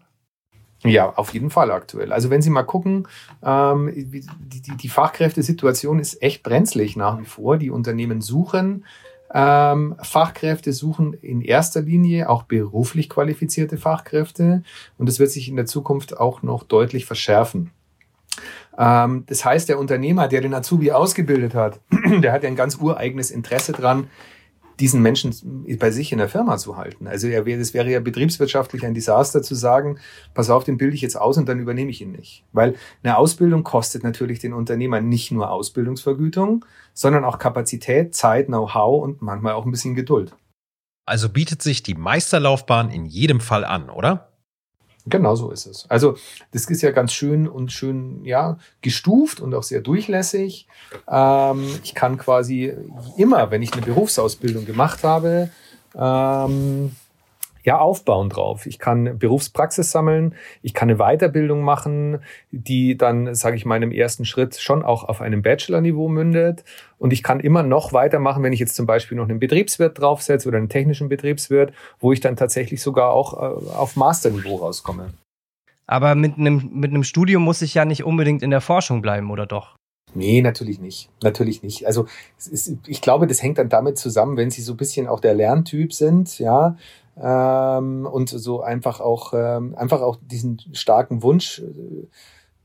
Ja, 0.83 1.15
auf 1.15 1.33
jeden 1.33 1.49
Fall 1.49 1.71
aktuell. 1.71 2.13
Also 2.13 2.29
wenn 2.29 2.43
Sie 2.43 2.51
mal 2.51 2.65
gucken, 2.65 3.09
ähm, 3.43 3.91
die, 3.95 4.27
die, 4.61 4.77
die 4.77 4.89
Fachkräftesituation 4.89 5.99
ist 5.99 6.21
echt 6.23 6.43
brenzlig 6.43 6.97
nach 6.97 7.19
wie 7.19 7.25
vor. 7.25 7.57
Die 7.57 7.71
Unternehmen 7.71 8.21
suchen 8.21 8.85
ähm, 9.33 9.97
Fachkräfte, 10.03 10.73
suchen 10.73 11.15
in 11.15 11.41
erster 11.41 11.81
Linie 11.81 12.29
auch 12.29 12.45
beruflich 12.45 13.09
qualifizierte 13.09 13.79
Fachkräfte. 13.79 14.63
Und 14.99 15.09
das 15.09 15.19
wird 15.19 15.31
sich 15.31 15.49
in 15.49 15.57
der 15.57 15.67
Zukunft 15.67 16.19
auch 16.19 16.43
noch 16.43 16.63
deutlich 16.63 17.07
verschärfen. 17.07 17.71
Ähm, 18.79 19.25
das 19.27 19.45
heißt, 19.45 19.69
der 19.69 19.79
Unternehmer, 19.79 20.29
der 20.29 20.41
den 20.41 20.55
Azubi 20.55 20.93
ausgebildet 20.93 21.55
hat, 21.55 21.81
der 22.23 22.33
hat 22.33 22.43
ja 22.43 22.49
ein 22.49 22.57
ganz 22.57 22.77
ureigenes 22.77 23.31
Interesse 23.31 23.73
dran, 23.73 24.09
diesen 24.81 25.03
Menschen 25.03 25.33
bei 25.79 25.91
sich 25.91 26.13
in 26.13 26.19
der 26.19 26.29
Firma 26.29 26.57
zu 26.57 26.77
halten. 26.77 27.07
Also 27.07 27.29
er 27.29 27.47
wäre, 27.47 27.61
es 27.61 27.75
wäre 27.75 27.91
ja 27.91 28.01
betriebswirtschaftlich 28.01 28.85
ein 28.85 28.95
Desaster 28.95 29.43
zu 29.43 29.55
sagen, 29.55 29.99
pass 30.35 30.51
auf, 30.51 30.65
den 30.65 30.79
bilde 30.79 30.97
ich 30.97 31.03
jetzt 31.03 31.17
aus 31.17 31.39
und 31.39 31.49
dann 31.49 31.61
übernehme 31.61 31.91
ich 31.91 32.01
ihn 32.01 32.13
nicht. 32.13 32.45
Weil 32.53 32.75
eine 33.03 33.17
Ausbildung 33.17 33.63
kostet 33.63 34.03
natürlich 34.03 34.41
den 34.41 34.53
Unternehmer 34.53 35.01
nicht 35.01 35.31
nur 35.31 35.51
Ausbildungsvergütung, 35.51 36.65
sondern 36.93 37.25
auch 37.25 37.39
Kapazität, 37.39 38.15
Zeit, 38.15 38.47
Know-how 38.47 39.03
und 39.03 39.23
manchmal 39.23 39.55
auch 39.55 39.65
ein 39.65 39.71
bisschen 39.71 39.95
Geduld. 39.95 40.35
Also 41.07 41.29
bietet 41.29 41.63
sich 41.63 41.83
die 41.83 41.95
Meisterlaufbahn 41.95 42.91
in 42.91 43.05
jedem 43.05 43.41
Fall 43.41 43.65
an, 43.65 43.91
oder? 43.91 44.34
Genau 45.07 45.35
so 45.35 45.51
ist 45.51 45.67
es. 45.67 45.85
Also 45.91 46.17
das 46.53 46.65
ist 46.65 46.81
ja 46.81 46.91
ganz 46.91 47.13
schön 47.13 47.47
und 47.47 47.73
schön 47.73 48.25
ja 48.25 48.57
gestuft 48.81 49.41
und 49.41 49.55
auch 49.55 49.63
sehr 49.63 49.83
durchlässig. 49.83 50.67
Ähm, 51.09 51.67
ich 51.83 51.95
kann 51.95 52.17
quasi 52.17 52.73
immer, 53.19 53.51
wenn 53.51 53.61
ich 53.61 53.73
eine 53.75 53.83
Berufsausbildung 53.83 54.65
gemacht 54.65 55.05
habe, 55.05 55.51
ähm, 55.95 56.93
ja, 57.65 57.79
aufbauen 57.79 58.29
drauf. 58.29 58.67
Ich 58.67 58.79
kann 58.79 59.19
Berufspraxis 59.19 59.91
sammeln, 59.91 60.35
ich 60.63 60.75
kann 60.75 60.91
eine 60.91 60.99
Weiterbildung 60.99 61.63
machen, 61.63 62.21
die 62.51 62.97
dann, 62.97 63.35
sage 63.35 63.57
ich 63.57 63.65
mal, 63.65 63.83
im 63.83 63.91
ersten 63.91 64.25
Schritt 64.25 64.57
schon 64.57 64.85
auch 64.85 65.05
auf 65.05 65.21
einem 65.21 65.43
Bachelor-Niveau 65.43 66.09
mündet. 66.09 66.65
Und 66.99 67.13
ich 67.13 67.23
kann 67.23 67.41
immer 67.41 67.63
noch 67.63 67.93
weitermachen, 67.93 68.43
wenn 68.43 68.53
ich 68.53 68.61
jetzt 68.61 68.77
zum 68.77 68.87
Beispiel 68.87 69.17
noch 69.17 69.29
einen 69.29 69.41
Betriebswirt 69.41 69.99
draufsetze 69.99 70.49
oder 70.49 70.59
einen 70.59 70.69
technischen 70.69 71.09
Betriebswirt, 71.09 71.73
wo 71.99 72.13
ich 72.13 72.21
dann 72.21 72.37
tatsächlich 72.37 72.83
sogar 72.83 73.13
auch 73.13 73.35
äh, 73.35 73.71
auf 73.75 73.97
Masterniveau 73.97 74.57
rauskomme. 74.57 75.15
Aber 75.87 76.15
mit 76.15 76.39
einem, 76.39 76.71
mit 76.73 76.91
einem 76.91 77.05
Studium 77.05 77.43
muss 77.43 77.63
ich 77.63 77.75
ja 77.75 77.85
nicht 77.85 78.05
unbedingt 78.05 78.43
in 78.43 78.51
der 78.51 78.61
Forschung 78.61 79.03
bleiben, 79.03 79.31
oder 79.31 79.47
doch? 79.47 79.77
Nee, 80.15 80.43
natürlich 80.43 80.79
nicht. 80.79 81.11
Natürlich 81.23 81.63
nicht. 81.63 81.87
Also 81.87 82.07
ist, 82.39 82.77
ich 82.87 83.01
glaube, 83.01 83.27
das 83.27 83.43
hängt 83.43 83.59
dann 83.59 83.69
damit 83.69 83.99
zusammen, 83.99 84.37
wenn 84.37 84.51
Sie 84.51 84.63
so 84.63 84.75
ein 84.75 84.77
bisschen 84.77 85.09
auch 85.09 85.21
der 85.21 85.35
Lerntyp 85.35 85.93
sind, 85.93 86.39
ja, 86.39 86.77
ähm, 87.21 88.07
und 88.11 88.29
so 88.29 88.61
einfach 88.61 89.01
auch, 89.01 89.33
ähm, 89.35 89.75
einfach 89.77 90.01
auch 90.01 90.17
diesen 90.21 90.61
starken 90.73 91.23
Wunsch 91.23 91.61
äh, 91.61 92.07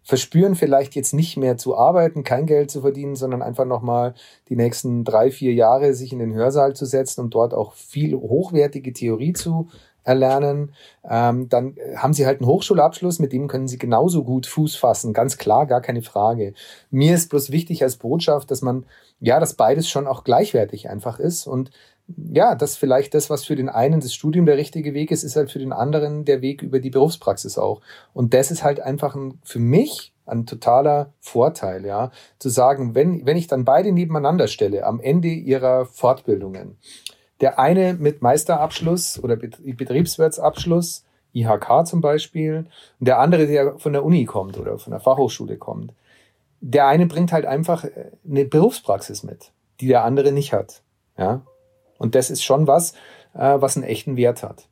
verspüren, 0.03 0.55
vielleicht 0.55 0.95
jetzt 0.95 1.13
nicht 1.13 1.37
mehr 1.37 1.57
zu 1.57 1.77
arbeiten, 1.77 2.23
kein 2.23 2.47
Geld 2.47 2.71
zu 2.71 2.81
verdienen, 2.81 3.15
sondern 3.15 3.43
einfach 3.43 3.65
nochmal 3.65 4.15
die 4.49 4.55
nächsten 4.55 5.03
drei, 5.03 5.29
vier 5.29 5.53
Jahre 5.53 5.93
sich 5.93 6.11
in 6.11 6.19
den 6.19 6.33
Hörsaal 6.33 6.75
zu 6.75 6.85
setzen 6.85 7.21
und 7.21 7.33
dort 7.35 7.53
auch 7.53 7.73
viel 7.73 8.15
hochwertige 8.15 8.91
Theorie 8.91 9.33
zu 9.33 9.67
erlernen. 10.03 10.73
Ähm, 11.07 11.47
dann 11.49 11.75
haben 11.95 12.13
sie 12.13 12.25
halt 12.25 12.41
einen 12.41 12.49
Hochschulabschluss, 12.49 13.19
mit 13.19 13.31
dem 13.31 13.47
können 13.47 13.67
sie 13.67 13.77
genauso 13.77 14.23
gut 14.23 14.47
Fuß 14.47 14.75
fassen, 14.75 15.13
ganz 15.13 15.37
klar, 15.37 15.67
gar 15.67 15.81
keine 15.81 16.01
Frage. 16.01 16.53
Mir 16.89 17.13
ist 17.13 17.29
bloß 17.29 17.51
wichtig 17.51 17.83
als 17.83 17.97
Botschaft, 17.97 18.49
dass 18.49 18.63
man, 18.63 18.85
ja, 19.19 19.39
dass 19.39 19.53
beides 19.53 19.87
schon 19.87 20.07
auch 20.07 20.23
gleichwertig 20.23 20.89
einfach 20.89 21.19
ist 21.19 21.45
und 21.45 21.69
ja, 22.17 22.55
dass 22.55 22.75
vielleicht 22.75 23.13
das, 23.13 23.29
was 23.29 23.45
für 23.45 23.55
den 23.55 23.69
einen 23.69 24.01
das 24.01 24.13
Studium 24.13 24.45
der 24.45 24.57
richtige 24.57 24.93
Weg 24.93 25.11
ist, 25.11 25.23
ist 25.23 25.35
halt 25.35 25.51
für 25.51 25.59
den 25.59 25.73
anderen 25.73 26.25
der 26.25 26.41
Weg 26.41 26.61
über 26.61 26.79
die 26.79 26.89
Berufspraxis 26.89 27.57
auch. 27.57 27.81
Und 28.13 28.33
das 28.33 28.51
ist 28.51 28.63
halt 28.63 28.79
einfach 28.79 29.15
ein, 29.15 29.39
für 29.43 29.59
mich 29.59 30.13
ein 30.25 30.45
totaler 30.45 31.13
Vorteil, 31.19 31.85
ja, 31.85 32.11
zu 32.37 32.49
sagen, 32.49 32.95
wenn, 32.95 33.25
wenn 33.25 33.37
ich 33.37 33.47
dann 33.47 33.65
beide 33.65 33.91
nebeneinander 33.91 34.47
stelle, 34.47 34.85
am 34.85 34.99
Ende 34.99 35.29
ihrer 35.29 35.85
Fortbildungen, 35.85 36.77
der 37.41 37.59
eine 37.59 37.93
mit 37.93 38.21
Meisterabschluss 38.21 39.21
oder 39.23 39.35
Betriebswirtsabschluss, 39.35 41.05
IHK 41.33 41.85
zum 41.85 42.01
Beispiel, 42.01 42.65
und 42.99 43.07
der 43.07 43.19
andere, 43.19 43.47
der 43.47 43.77
von 43.79 43.93
der 43.93 44.03
Uni 44.03 44.25
kommt 44.25 44.57
oder 44.57 44.77
von 44.77 44.91
der 44.91 44.99
Fachhochschule 44.99 45.57
kommt. 45.57 45.93
Der 46.61 46.87
eine 46.87 47.05
bringt 47.05 47.31
halt 47.31 47.45
einfach 47.45 47.85
äh, 47.85 48.11
eine 48.27 48.45
Berufspraxis 48.45 49.23
mit, 49.23 49.51
die 49.79 49.87
der 49.87 50.03
andere 50.03 50.31
nicht 50.31 50.53
hat. 50.53 50.81
Ja, 51.17 51.41
und 51.99 52.15
das 52.15 52.31
ist 52.31 52.43
schon 52.43 52.65
was, 52.65 52.93
äh, 53.35 53.55
was 53.59 53.77
einen 53.77 53.85
echten 53.85 54.17
Wert 54.17 54.41
hat. 54.41 54.67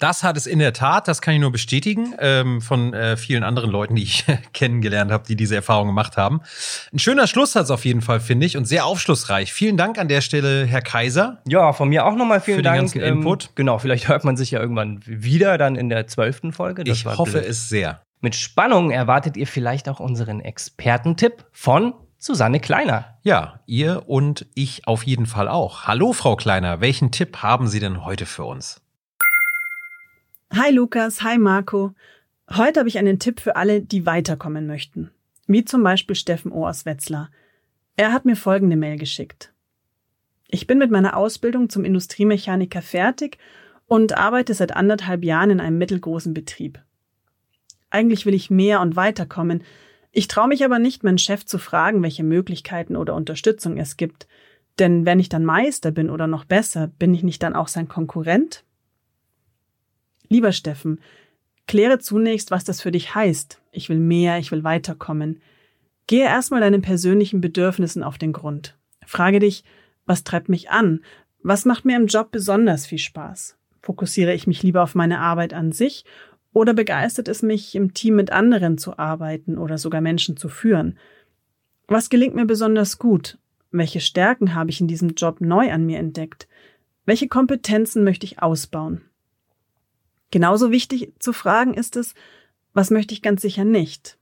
Das 0.00 0.24
hat 0.24 0.36
es 0.36 0.46
in 0.46 0.58
der 0.58 0.72
Tat, 0.72 1.06
das 1.06 1.22
kann 1.22 1.34
ich 1.34 1.40
nur 1.40 1.52
bestätigen, 1.52 2.14
ähm, 2.18 2.60
von 2.60 2.92
äh, 2.92 3.16
vielen 3.16 3.44
anderen 3.44 3.70
Leuten, 3.70 3.94
die 3.94 4.02
ich 4.02 4.24
kennengelernt 4.52 5.12
habe, 5.12 5.24
die 5.26 5.36
diese 5.36 5.54
Erfahrung 5.54 5.86
gemacht 5.86 6.16
haben. 6.16 6.40
Ein 6.92 6.98
schöner 6.98 7.28
Schlusssatz 7.28 7.70
auf 7.70 7.84
jeden 7.84 8.02
Fall, 8.02 8.18
finde 8.18 8.44
ich, 8.44 8.56
und 8.56 8.64
sehr 8.64 8.86
aufschlussreich. 8.86 9.52
Vielen 9.52 9.76
Dank 9.76 9.96
an 9.96 10.08
der 10.08 10.20
Stelle, 10.20 10.64
Herr 10.66 10.82
Kaiser. 10.82 11.40
Ja, 11.46 11.72
von 11.72 11.88
mir 11.88 12.04
auch 12.06 12.16
nochmal 12.16 12.40
vielen 12.40 12.56
für 12.58 12.62
Dank. 12.62 12.76
Den 12.78 12.82
ganzen 12.86 13.02
Ähm, 13.02 13.18
Input. 13.18 13.50
genau, 13.54 13.78
vielleicht 13.78 14.08
hört 14.08 14.24
man 14.24 14.36
sich 14.36 14.50
ja 14.50 14.58
irgendwann 14.60 15.00
wieder 15.06 15.58
dann 15.58 15.76
in 15.76 15.88
der 15.88 16.08
zwölften 16.08 16.52
Folge. 16.52 16.82
Das 16.82 16.98
ich 16.98 17.04
war 17.06 17.16
hoffe 17.16 17.38
blöd. 17.38 17.44
es 17.46 17.68
sehr. 17.68 18.02
Mit 18.20 18.34
Spannung 18.34 18.90
erwartet 18.90 19.36
ihr 19.36 19.46
vielleicht 19.46 19.88
auch 19.88 20.00
unseren 20.00 20.40
Expertentipp 20.40 21.44
von 21.52 21.94
Susanne 22.26 22.58
Kleiner. 22.58 23.18
Ja, 23.22 23.60
ihr 23.66 24.04
und 24.06 24.46
ich 24.54 24.86
auf 24.86 25.02
jeden 25.02 25.26
Fall 25.26 25.46
auch. 25.46 25.82
Hallo, 25.82 26.14
Frau 26.14 26.36
Kleiner, 26.36 26.80
welchen 26.80 27.10
Tipp 27.10 27.42
haben 27.42 27.68
Sie 27.68 27.80
denn 27.80 28.02
heute 28.02 28.24
für 28.24 28.44
uns? 28.44 28.80
Hi 30.50 30.72
Lukas, 30.72 31.22
hi 31.22 31.36
Marco. 31.36 31.92
Heute 32.50 32.80
habe 32.80 32.88
ich 32.88 32.96
einen 32.96 33.18
Tipp 33.18 33.40
für 33.40 33.56
alle, 33.56 33.82
die 33.82 34.06
weiterkommen 34.06 34.66
möchten. 34.66 35.10
Wie 35.46 35.66
zum 35.66 35.82
Beispiel 35.82 36.16
Steffen 36.16 36.50
O. 36.50 36.66
aus 36.66 36.86
Wetzlar. 36.86 37.28
Er 37.96 38.14
hat 38.14 38.24
mir 38.24 38.36
folgende 38.36 38.76
Mail 38.76 38.96
geschickt. 38.96 39.52
Ich 40.48 40.66
bin 40.66 40.78
mit 40.78 40.90
meiner 40.90 41.18
Ausbildung 41.18 41.68
zum 41.68 41.84
Industriemechaniker 41.84 42.80
fertig 42.80 43.36
und 43.86 44.16
arbeite 44.16 44.54
seit 44.54 44.74
anderthalb 44.74 45.24
Jahren 45.24 45.50
in 45.50 45.60
einem 45.60 45.76
mittelgroßen 45.76 46.32
Betrieb. 46.32 46.80
Eigentlich 47.90 48.24
will 48.24 48.32
ich 48.32 48.48
mehr 48.48 48.80
und 48.80 48.96
weiterkommen. 48.96 49.62
Ich 50.16 50.28
traue 50.28 50.46
mich 50.46 50.64
aber 50.64 50.78
nicht, 50.78 51.02
meinen 51.02 51.18
Chef 51.18 51.44
zu 51.44 51.58
fragen, 51.58 52.00
welche 52.04 52.22
Möglichkeiten 52.22 52.94
oder 52.94 53.14
Unterstützung 53.14 53.76
es 53.78 53.96
gibt. 53.96 54.28
Denn 54.78 55.04
wenn 55.04 55.18
ich 55.18 55.28
dann 55.28 55.44
Meister 55.44 55.90
bin 55.90 56.08
oder 56.08 56.28
noch 56.28 56.44
besser, 56.44 56.86
bin 56.86 57.12
ich 57.14 57.24
nicht 57.24 57.42
dann 57.42 57.56
auch 57.56 57.66
sein 57.66 57.88
Konkurrent? 57.88 58.64
Lieber 60.28 60.52
Steffen, 60.52 61.00
kläre 61.66 61.98
zunächst, 61.98 62.52
was 62.52 62.62
das 62.62 62.80
für 62.80 62.92
dich 62.92 63.16
heißt. 63.16 63.60
Ich 63.72 63.88
will 63.88 63.98
mehr, 63.98 64.38
ich 64.38 64.52
will 64.52 64.62
weiterkommen. 64.62 65.42
Gehe 66.06 66.24
erstmal 66.24 66.60
deinen 66.60 66.82
persönlichen 66.82 67.40
Bedürfnissen 67.40 68.04
auf 68.04 68.16
den 68.16 68.32
Grund. 68.32 68.78
Frage 69.04 69.40
dich, 69.40 69.64
was 70.06 70.22
treibt 70.22 70.48
mich 70.48 70.70
an? 70.70 71.00
Was 71.42 71.64
macht 71.64 71.84
mir 71.84 71.96
im 71.96 72.06
Job 72.06 72.30
besonders 72.30 72.86
viel 72.86 72.98
Spaß? 72.98 73.56
Fokussiere 73.82 74.32
ich 74.32 74.46
mich 74.46 74.62
lieber 74.62 74.84
auf 74.84 74.94
meine 74.94 75.18
Arbeit 75.18 75.54
an 75.54 75.72
sich 75.72 76.04
oder 76.54 76.72
begeistert 76.72 77.28
es 77.28 77.42
mich, 77.42 77.74
im 77.74 77.92
Team 77.92 78.16
mit 78.16 78.32
anderen 78.32 78.78
zu 78.78 78.98
arbeiten 78.98 79.58
oder 79.58 79.76
sogar 79.76 80.00
Menschen 80.00 80.38
zu 80.38 80.48
führen? 80.48 80.96
Was 81.88 82.08
gelingt 82.08 82.34
mir 82.34 82.46
besonders 82.46 82.98
gut? 82.98 83.38
Welche 83.70 84.00
Stärken 84.00 84.54
habe 84.54 84.70
ich 84.70 84.80
in 84.80 84.86
diesem 84.88 85.10
Job 85.10 85.40
neu 85.40 85.70
an 85.70 85.84
mir 85.84 85.98
entdeckt? 85.98 86.48
Welche 87.04 87.28
Kompetenzen 87.28 88.04
möchte 88.04 88.24
ich 88.24 88.40
ausbauen? 88.40 89.02
Genauso 90.30 90.70
wichtig 90.70 91.12
zu 91.18 91.32
fragen 91.32 91.74
ist 91.74 91.96
es, 91.96 92.14
was 92.72 92.90
möchte 92.90 93.14
ich 93.14 93.22
ganz 93.22 93.42
sicher 93.42 93.64
nicht? 93.64 94.16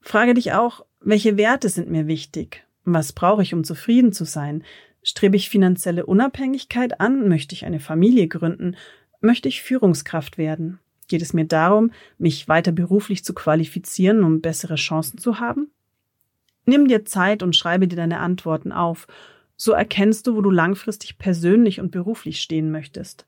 Frage 0.00 0.34
dich 0.34 0.52
auch, 0.52 0.86
welche 1.00 1.36
Werte 1.36 1.68
sind 1.68 1.90
mir 1.90 2.06
wichtig? 2.06 2.64
Was 2.84 3.12
brauche 3.12 3.42
ich, 3.42 3.52
um 3.52 3.64
zufrieden 3.64 4.12
zu 4.12 4.24
sein? 4.24 4.64
Strebe 5.02 5.36
ich 5.36 5.50
finanzielle 5.50 6.06
Unabhängigkeit 6.06 7.00
an? 7.00 7.28
Möchte 7.28 7.54
ich 7.54 7.64
eine 7.64 7.80
Familie 7.80 8.28
gründen? 8.28 8.76
Möchte 9.20 9.48
ich 9.48 9.62
Führungskraft 9.62 10.38
werden? 10.38 10.78
Geht 11.10 11.22
es 11.22 11.32
mir 11.32 11.44
darum, 11.44 11.90
mich 12.18 12.46
weiter 12.46 12.70
beruflich 12.70 13.24
zu 13.24 13.34
qualifizieren, 13.34 14.22
um 14.22 14.40
bessere 14.40 14.76
Chancen 14.76 15.18
zu 15.18 15.40
haben? 15.40 15.72
Nimm 16.66 16.86
dir 16.86 17.04
Zeit 17.04 17.42
und 17.42 17.56
schreibe 17.56 17.88
dir 17.88 17.96
deine 17.96 18.20
Antworten 18.20 18.70
auf. 18.70 19.08
So 19.56 19.72
erkennst 19.72 20.28
du, 20.28 20.36
wo 20.36 20.40
du 20.40 20.50
langfristig 20.52 21.18
persönlich 21.18 21.80
und 21.80 21.90
beruflich 21.90 22.40
stehen 22.40 22.70
möchtest. 22.70 23.26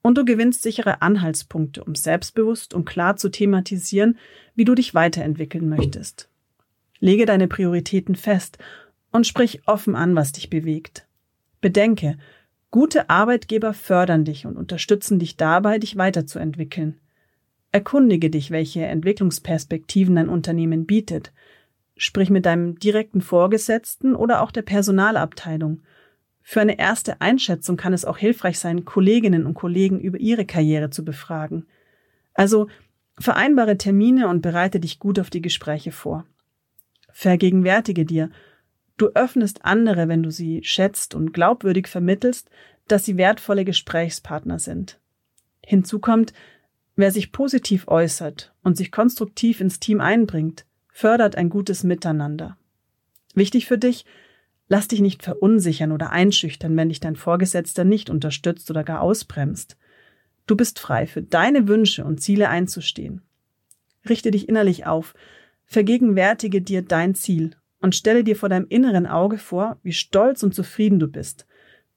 Und 0.00 0.16
du 0.16 0.24
gewinnst 0.24 0.62
sichere 0.62 1.02
Anhaltspunkte, 1.02 1.84
um 1.84 1.94
selbstbewusst 1.94 2.72
und 2.72 2.86
klar 2.86 3.16
zu 3.16 3.28
thematisieren, 3.28 4.16
wie 4.54 4.64
du 4.64 4.74
dich 4.74 4.94
weiterentwickeln 4.94 5.68
möchtest. 5.68 6.30
Lege 6.98 7.26
deine 7.26 7.46
Prioritäten 7.46 8.16
fest 8.16 8.56
und 9.10 9.26
sprich 9.26 9.60
offen 9.66 9.96
an, 9.96 10.16
was 10.16 10.32
dich 10.32 10.48
bewegt. 10.48 11.06
Bedenke, 11.60 12.16
gute 12.72 13.08
Arbeitgeber 13.08 13.74
fördern 13.74 14.24
dich 14.24 14.46
und 14.46 14.56
unterstützen 14.56 15.20
dich 15.20 15.36
dabei, 15.36 15.78
dich 15.78 15.96
weiterzuentwickeln. 15.96 16.98
Erkundige 17.70 18.28
dich, 18.28 18.50
welche 18.50 18.84
Entwicklungsperspektiven 18.84 20.16
dein 20.16 20.28
Unternehmen 20.28 20.86
bietet. 20.86 21.32
Sprich 21.96 22.30
mit 22.30 22.46
deinem 22.46 22.78
direkten 22.78 23.20
Vorgesetzten 23.20 24.16
oder 24.16 24.42
auch 24.42 24.50
der 24.50 24.62
Personalabteilung. 24.62 25.82
Für 26.40 26.60
eine 26.60 26.78
erste 26.78 27.20
Einschätzung 27.20 27.76
kann 27.76 27.92
es 27.92 28.04
auch 28.04 28.18
hilfreich 28.18 28.58
sein, 28.58 28.84
Kolleginnen 28.84 29.46
und 29.46 29.54
Kollegen 29.54 30.00
über 30.00 30.18
ihre 30.18 30.44
Karriere 30.44 30.90
zu 30.90 31.04
befragen. 31.04 31.66
Also 32.34 32.68
vereinbare 33.18 33.78
Termine 33.78 34.28
und 34.28 34.40
bereite 34.40 34.80
dich 34.80 34.98
gut 34.98 35.20
auf 35.20 35.30
die 35.30 35.42
Gespräche 35.42 35.92
vor. 35.92 36.26
Vergegenwärtige 37.12 38.04
dir, 38.06 38.30
du 38.96 39.08
öffnest 39.14 39.64
andere, 39.64 40.08
wenn 40.08 40.22
du 40.22 40.30
sie 40.30 40.62
schätzt 40.64 41.14
und 41.14 41.32
glaubwürdig 41.32 41.88
vermittelst, 41.88 42.50
dass 42.88 43.04
sie 43.04 43.16
wertvolle 43.16 43.64
Gesprächspartner 43.64 44.58
sind. 44.58 44.98
Hinzu 45.64 45.98
kommt, 45.98 46.32
wer 46.96 47.10
sich 47.10 47.32
positiv 47.32 47.88
äußert 47.88 48.52
und 48.62 48.76
sich 48.76 48.90
konstruktiv 48.90 49.60
ins 49.60 49.80
Team 49.80 50.00
einbringt, 50.00 50.66
fördert 50.88 51.36
ein 51.36 51.48
gutes 51.48 51.84
Miteinander. 51.84 52.58
Wichtig 53.34 53.66
für 53.66 53.78
dich, 53.78 54.04
Lass 54.72 54.88
dich 54.88 55.02
nicht 55.02 55.22
verunsichern 55.22 55.92
oder 55.92 56.12
einschüchtern, 56.12 56.74
wenn 56.78 56.88
dich 56.88 56.98
dein 56.98 57.14
Vorgesetzter 57.14 57.84
nicht 57.84 58.08
unterstützt 58.08 58.70
oder 58.70 58.84
gar 58.84 59.02
ausbremst. 59.02 59.76
Du 60.46 60.56
bist 60.56 60.78
frei, 60.78 61.06
für 61.06 61.20
deine 61.20 61.68
Wünsche 61.68 62.06
und 62.06 62.22
Ziele 62.22 62.48
einzustehen. 62.48 63.20
Richte 64.08 64.30
dich 64.30 64.48
innerlich 64.48 64.86
auf, 64.86 65.12
vergegenwärtige 65.66 66.62
dir 66.62 66.80
dein 66.80 67.14
Ziel 67.14 67.54
und 67.82 67.94
stelle 67.94 68.24
dir 68.24 68.36
vor 68.36 68.48
deinem 68.48 68.66
inneren 68.68 69.06
Auge 69.06 69.36
vor, 69.36 69.76
wie 69.82 69.92
stolz 69.92 70.42
und 70.42 70.54
zufrieden 70.54 70.98
du 70.98 71.08
bist, 71.08 71.46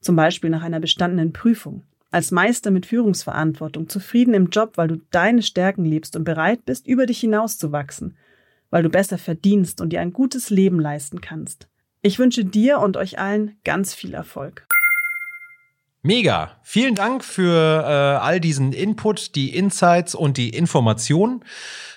zum 0.00 0.16
Beispiel 0.16 0.50
nach 0.50 0.62
einer 0.62 0.80
bestandenen 0.80 1.32
Prüfung, 1.32 1.84
als 2.10 2.30
Meister 2.30 2.70
mit 2.70 2.86
Führungsverantwortung, 2.86 3.88
zufrieden 3.88 4.34
im 4.34 4.50
Job, 4.50 4.72
weil 4.76 4.88
du 4.88 4.96
deine 5.10 5.42
Stärken 5.42 5.84
liebst 5.84 6.16
und 6.16 6.24
bereit 6.24 6.64
bist, 6.66 6.86
über 6.86 7.06
dich 7.06 7.20
hinauszuwachsen, 7.20 8.16
weil 8.70 8.82
du 8.82 8.90
besser 8.90 9.16
verdienst 9.16 9.80
und 9.80 9.90
dir 9.90 10.00
ein 10.00 10.12
gutes 10.12 10.50
Leben 10.50 10.80
leisten 10.80 11.20
kannst. 11.20 11.68
Ich 12.02 12.18
wünsche 12.18 12.44
dir 12.44 12.80
und 12.80 12.96
euch 12.96 13.18
allen 13.18 13.56
ganz 13.64 13.94
viel 13.94 14.12
Erfolg. 14.12 14.66
Mega. 16.06 16.52
Vielen 16.62 16.94
Dank 16.94 17.24
für 17.24 17.82
äh, 17.82 18.24
all 18.24 18.38
diesen 18.38 18.72
Input, 18.72 19.34
die 19.34 19.56
Insights 19.56 20.14
und 20.14 20.36
die 20.36 20.50
Informationen. 20.50 21.44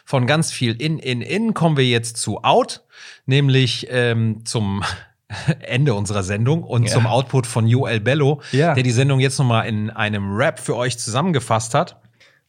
Von 0.04 0.26
ganz 0.26 0.52
viel 0.52 0.82
in, 0.82 0.98
in, 0.98 1.22
in 1.22 1.54
kommen 1.54 1.78
wir 1.78 1.86
jetzt 1.86 2.18
zu 2.18 2.44
out, 2.44 2.82
nämlich 3.28 3.86
ähm, 3.92 4.44
zum 4.46 4.84
Ende 5.60 5.94
unserer 5.94 6.24
Sendung 6.24 6.64
und 6.64 6.86
ja. 6.86 6.90
zum 6.90 7.06
Output 7.06 7.46
von 7.46 7.68
Joel 7.68 8.00
Bello, 8.00 8.42
ja. 8.52 8.74
der 8.74 8.82
die 8.82 8.90
Sendung 8.90 9.20
jetzt 9.20 9.38
nochmal 9.38 9.68
in 9.68 9.92
einem 9.92 10.36
Rap 10.36 10.60
für 10.60 10.76
euch 10.76 10.98
zusammengefasst 10.98 11.76
hat. 11.76 12.02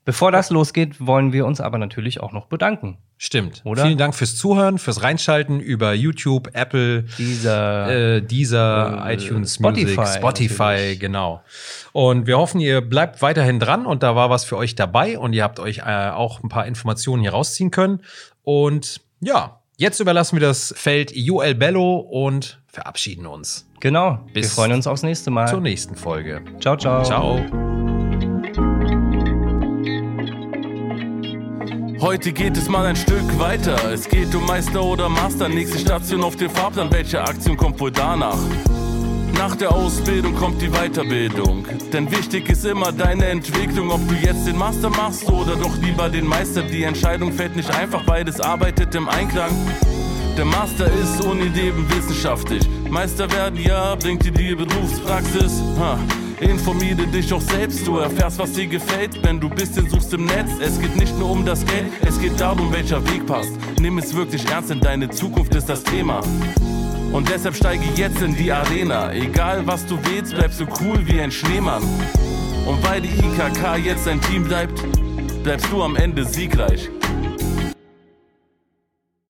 Bevor 0.05 0.33
das 0.33 0.51
losgeht, 0.51 1.07
wollen 1.07 1.33
wir 1.33 1.45
uns 1.45 1.61
aber 1.61 1.77
natürlich 1.77 2.21
auch 2.21 2.33
noch 2.33 2.47
bedanken. 2.47 2.97
Stimmt. 3.19 3.61
Oder? 3.65 3.85
Vielen 3.85 3.99
Dank 3.99 4.15
fürs 4.15 4.35
Zuhören, 4.35 4.79
fürs 4.79 5.03
Reinschalten 5.03 5.61
über 5.61 5.93
YouTube, 5.93 6.49
Apple, 6.55 7.03
dieser, 7.19 8.17
äh, 8.17 8.23
dieser 8.23 9.07
äh, 9.07 9.15
iTunes 9.15 9.57
Spotify, 9.57 9.97
Music, 9.97 10.17
Spotify, 10.17 10.97
genau. 10.99 11.43
Und 11.93 12.27
wir 12.27 12.39
hoffen, 12.39 12.61
ihr 12.61 12.81
bleibt 12.81 13.21
weiterhin 13.21 13.61
dran 13.61 13.85
und 13.85 14.03
da 14.03 14.17
war 14.17 14.31
was 14.31 14.45
für 14.45 14.57
euch 14.57 14.75
dabei 14.75 15.19
und 15.19 15.35
ihr 15.35 15.45
habt 15.45 15.61
euch 15.61 15.79
äh, 15.79 16.11
auch 16.11 16.43
ein 16.43 16.49
paar 16.49 16.67
Informationen 16.67 17.21
hier 17.21 17.33
rausziehen 17.33 17.71
können. 17.71 18.01
Und 18.43 19.03
ja, 19.21 19.61
jetzt 19.77 20.01
überlassen 20.01 20.41
wir 20.41 20.47
das 20.47 20.73
Feld 20.75 21.13
UL 21.15 21.55
Bello 21.55 21.99
und 21.99 22.59
verabschieden 22.69 23.27
uns. 23.27 23.69
Genau. 23.81 24.21
Bis 24.33 24.47
wir 24.47 24.51
freuen 24.51 24.73
uns 24.73 24.87
aufs 24.87 25.03
nächste 25.03 25.31
Mal. 25.31 25.47
Zur 25.47 25.61
nächsten 25.61 25.95
Folge. 25.95 26.43
Ciao, 26.59 26.77
ciao. 26.77 27.05
Ciao. 27.05 28.00
Heute 32.01 32.33
geht 32.33 32.57
es 32.57 32.67
mal 32.67 32.87
ein 32.87 32.97
Stück 32.97 33.39
weiter. 33.39 33.93
Es 33.93 34.09
geht 34.09 34.35
um 34.35 34.47
Meister 34.47 34.83
oder 34.83 35.11
Master. 35.11 35.51
Nächste 35.51 35.79
Station 35.79 36.25
auf 36.25 36.35
dem 36.35 36.49
Fahrplan. 36.49 36.91
Welche 36.91 37.21
Aktion 37.21 37.59
kommt 37.59 37.79
wohl 37.79 37.91
danach? 37.91 38.39
Nach 39.37 39.55
der 39.55 39.71
Ausbildung 39.71 40.35
kommt 40.35 40.63
die 40.63 40.71
Weiterbildung. 40.71 41.67
Denn 41.93 42.11
wichtig 42.11 42.49
ist 42.49 42.65
immer 42.65 42.91
deine 42.91 43.27
Entwicklung, 43.27 43.91
ob 43.91 44.01
du 44.09 44.15
jetzt 44.15 44.47
den 44.47 44.57
Master 44.57 44.89
machst 44.89 45.29
oder 45.29 45.57
doch 45.57 45.77
lieber 45.77 46.09
den 46.09 46.27
Meister. 46.27 46.63
Die 46.63 46.85
Entscheidung 46.85 47.35
fällt 47.35 47.55
nicht 47.55 47.71
einfach, 47.71 48.03
beides 48.05 48.41
arbeitet 48.41 48.95
im 48.95 49.07
Einklang. 49.07 49.51
Der 50.39 50.47
Master 50.47 50.87
ist 50.87 51.23
ohne 51.23 51.45
Leben 51.45 51.87
wissenschaftlich. 51.95 52.67
Meister 52.89 53.31
werden, 53.31 53.61
ja, 53.63 53.95
bringt 53.97 54.25
dir 54.25 54.33
die 54.33 54.55
Berufspraxis. 54.55 55.63
Ha. 55.79 55.99
Informiere 56.41 57.07
dich 57.07 57.33
auch 57.35 57.41
selbst, 57.41 57.87
du 57.87 57.99
erfährst, 57.99 58.39
was 58.39 58.53
dir 58.53 58.67
gefällt, 58.67 59.23
wenn 59.23 59.39
du 59.39 59.51
bisschen 59.51 59.89
suchst 59.91 60.15
im 60.15 60.25
Netz. 60.25 60.51
Es 60.59 60.81
geht 60.81 60.97
nicht 60.97 61.17
nur 61.19 61.31
um 61.31 61.45
das 61.45 61.67
Geld, 61.67 61.87
es 62.07 62.19
geht 62.19 62.41
darum, 62.41 62.73
welcher 62.73 63.05
Weg 63.11 63.27
passt. 63.27 63.53
Nimm 63.79 63.99
es 63.99 64.15
wirklich 64.15 64.47
ernst, 64.47 64.71
denn 64.71 64.81
deine 64.81 65.11
Zukunft 65.11 65.55
ist 65.55 65.69
das 65.69 65.83
Thema. 65.83 66.23
Und 67.13 67.29
deshalb 67.29 67.57
steige 67.57 67.85
jetzt 67.95 68.23
in 68.23 68.35
die 68.35 68.51
Arena. 68.51 69.13
Egal 69.13 69.67
was 69.67 69.85
du 69.85 69.99
wählst, 70.07 70.35
bleibst 70.35 70.61
du 70.61 70.67
cool 70.81 71.07
wie 71.07 71.21
ein 71.21 71.31
Schneemann. 71.31 71.83
Und 72.67 72.83
weil 72.89 73.03
die 73.03 73.09
IKK 73.09 73.77
jetzt 73.85 74.09
ein 74.09 74.21
Team 74.23 74.45
bleibt, 74.45 74.83
bleibst 75.43 75.67
du 75.71 75.83
am 75.83 75.95
Ende 75.97 76.25
siegreich. 76.25 76.89